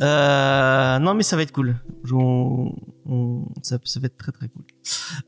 [0.00, 1.76] Euh, non, mais ça va être cool.
[2.12, 2.72] On-
[3.06, 4.62] on- ça, ça va être très très cool.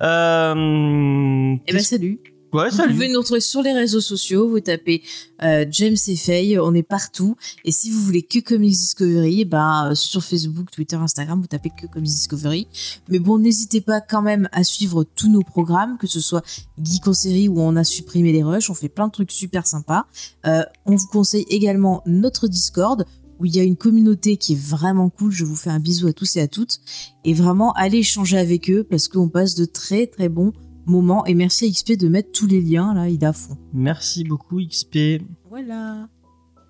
[0.02, 2.20] Euh, Et ben, salut.
[2.52, 5.02] Ouais, Vous pouvez nous retrouver sur les réseaux sociaux, vous tapez
[5.42, 7.36] euh, James et Faye, on est partout.
[7.64, 11.70] Et si vous voulez que Comics Discovery, ben, euh, sur Facebook, Twitter, Instagram, vous tapez
[11.70, 12.68] que Comics Discovery.
[13.08, 16.44] Mais bon, n'hésitez pas quand même à suivre tous nos programmes, que ce soit
[16.82, 19.66] Geek en série où on a supprimé les rushs, on fait plein de trucs super
[19.66, 20.06] sympas.
[20.46, 23.06] Euh, on vous conseille également notre Discord
[23.42, 25.32] où il y a une communauté qui est vraiment cool.
[25.32, 26.80] Je vous fais un bisou à tous et à toutes.
[27.24, 30.52] Et vraiment, allez échanger avec eux parce qu'on passe de très très bons
[30.86, 31.24] moments.
[31.26, 33.56] Et merci à XP de mettre tous les liens là, il est à fond.
[33.72, 35.22] Merci beaucoup XP.
[35.48, 36.08] Voilà.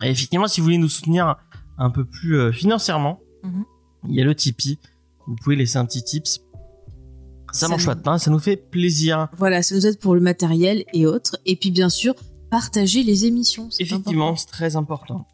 [0.03, 1.37] Et effectivement, si vous voulez nous soutenir
[1.79, 3.65] un peu plus euh, financièrement, Mhm.
[4.09, 4.79] il y a le Tipeee.
[5.27, 6.41] Vous pouvez laisser un petit tips.
[7.53, 9.29] Ça Ça mange nous- pas de pain, ça nous fait plaisir.
[9.37, 11.39] Voilà, ça nous aide pour le matériel et autres.
[11.45, 12.15] Et puis bien sûr,
[12.51, 13.71] partager les émissions.
[13.71, 14.37] c'est Effectivement, important.
[14.41, 15.27] c'est très important.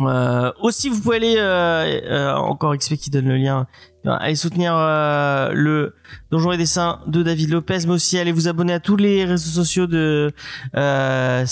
[0.00, 3.66] Euh, aussi, vous pouvez aller euh, euh, encore XP qui donne le lien.
[4.06, 5.94] euh, Allez soutenir euh, le
[6.30, 9.50] Donjon et Dessin de David Lopez, mais aussi allez vous abonner à tous les réseaux
[9.62, 10.32] sociaux de
[10.76, 11.44] euh,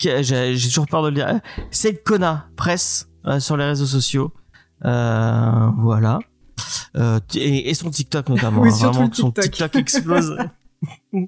[0.00, 1.40] j'ai toujours peur de le dire.
[1.70, 4.32] Seid Kona Presse euh, sur les réseaux sociaux.
[4.84, 6.18] Euh, voilà.
[6.96, 8.60] Euh, et, et son TikTok notamment.
[8.60, 9.44] Oui, hein, vraiment que son TikTok.
[9.72, 10.36] TikTok explose.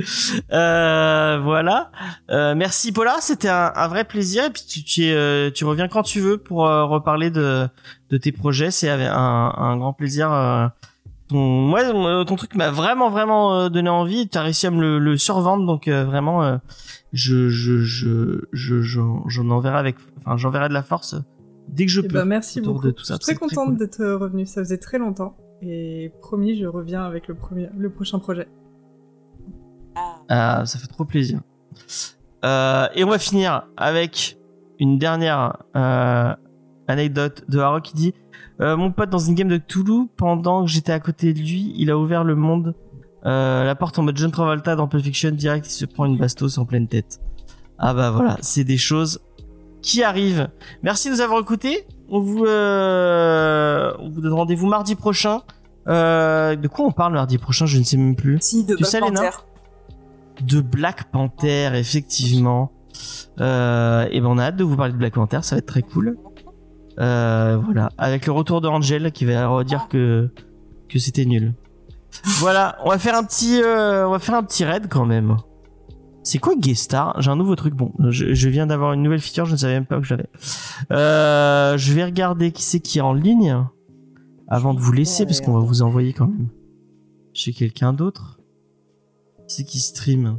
[0.52, 1.90] Euh, voilà.
[2.30, 4.44] Euh, merci Paula, c'était un, un vrai plaisir.
[4.44, 7.66] Et puis tu, tu, es, euh, tu reviens quand tu veux pour euh, reparler de,
[8.10, 8.70] de tes projets.
[8.70, 10.28] C'est un, un grand plaisir.
[11.28, 14.28] ton, ouais, mon- ton truc m'a vraiment vraiment donné envie.
[14.28, 16.58] Tu as réussi à me le, le survendre, donc vraiment,
[17.12, 21.14] je je je je j'en enverrai avec, enfin j'enverrai de la force
[21.68, 22.14] dès que je Eh peux.
[22.14, 22.86] ben, merci beaucoup.
[22.86, 23.14] de tout ça.
[23.20, 23.78] Je suis très contente cool.
[23.78, 24.46] d'être revenue.
[24.46, 25.36] Ça faisait très longtemps.
[25.62, 28.48] Et promis, je reviens avec le, premier, le prochain projet.
[30.30, 31.40] Ah, ça fait trop plaisir.
[32.44, 34.38] Euh, et on va finir avec
[34.78, 36.32] une dernière euh,
[36.88, 38.14] anecdote de Haro qui dit
[38.60, 41.74] euh, Mon pote dans une game de Cthulhu, pendant que j'étais à côté de lui,
[41.76, 42.74] il a ouvert le monde,
[43.26, 46.16] euh, la porte en mode John Travolta dans Pulp Fiction, direct, il se prend une
[46.16, 47.20] bastos en pleine tête.
[47.78, 49.20] Ah bah voilà, c'est des choses
[49.82, 50.48] qui arrivent.
[50.82, 51.86] Merci de nous avoir écoutés.
[52.08, 55.42] On vous, euh, on vous donne rendez-vous mardi prochain
[55.88, 58.38] Euh, de quoi on parle mardi prochain Je ne sais même plus.
[58.42, 59.30] Si, de Tu Black Panther.
[60.42, 62.72] De Black Panther, effectivement.
[63.40, 65.66] Euh, et ben on a hâte de vous parler de Black Panther, ça va être
[65.66, 66.18] très cool.
[66.98, 70.30] Euh, voilà, avec le retour de Angel qui va redire que
[70.88, 71.54] que c'était nul.
[72.40, 75.36] Voilà, on va faire un petit, euh, on va faire un petit raid quand même.
[76.22, 77.20] C'est quoi Guestar?
[77.22, 77.74] J'ai un nouveau truc.
[77.74, 80.28] Bon, je, je viens d'avoir une nouvelle feature, je ne savais même pas que j'avais.
[80.92, 83.56] Euh, je vais regarder qui c'est qui est en ligne
[84.48, 86.48] avant de vous laisser parce qu'on va vous envoyer quand même.
[87.32, 88.39] Chez quelqu'un d'autre.
[89.50, 90.38] C'est qui stream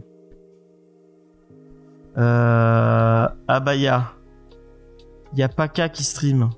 [2.18, 6.49] euh, Ah bah y a, Paka qui stream.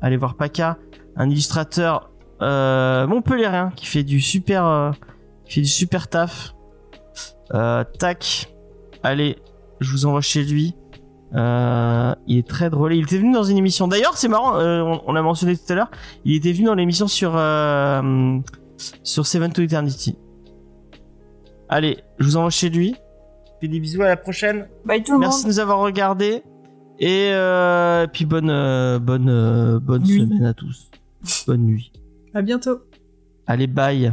[0.00, 0.78] Allez voir Paka,
[1.16, 4.92] un illustrateur euh, montpellierin qui fait du super, euh,
[5.46, 6.54] qui fait du super taf.
[7.52, 8.54] Euh, tac,
[9.02, 9.36] allez,
[9.80, 10.76] je vous envoie chez lui.
[11.34, 12.94] Il est très drôle.
[12.94, 13.88] Il était venu dans une émission.
[13.88, 14.60] D'ailleurs, c'est marrant.
[14.60, 15.90] on, l'a mentionné tout à l'heure.
[16.24, 17.32] Il était venu dans l'émission sur
[19.02, 20.16] sur Seven to Eternity.
[21.68, 22.94] Allez, je vous envoie chez lui.
[23.60, 24.68] Fais des bisous à la prochaine.
[24.84, 25.54] Bye tout le Merci de monde.
[25.54, 26.42] nous avoir regardés.
[26.98, 30.20] Et euh, puis bonne euh, bonne euh, bonne Nuit.
[30.20, 30.90] semaine à tous.
[31.46, 31.92] Bonne nuit.
[32.34, 32.80] À bientôt.
[33.46, 34.12] Allez bye.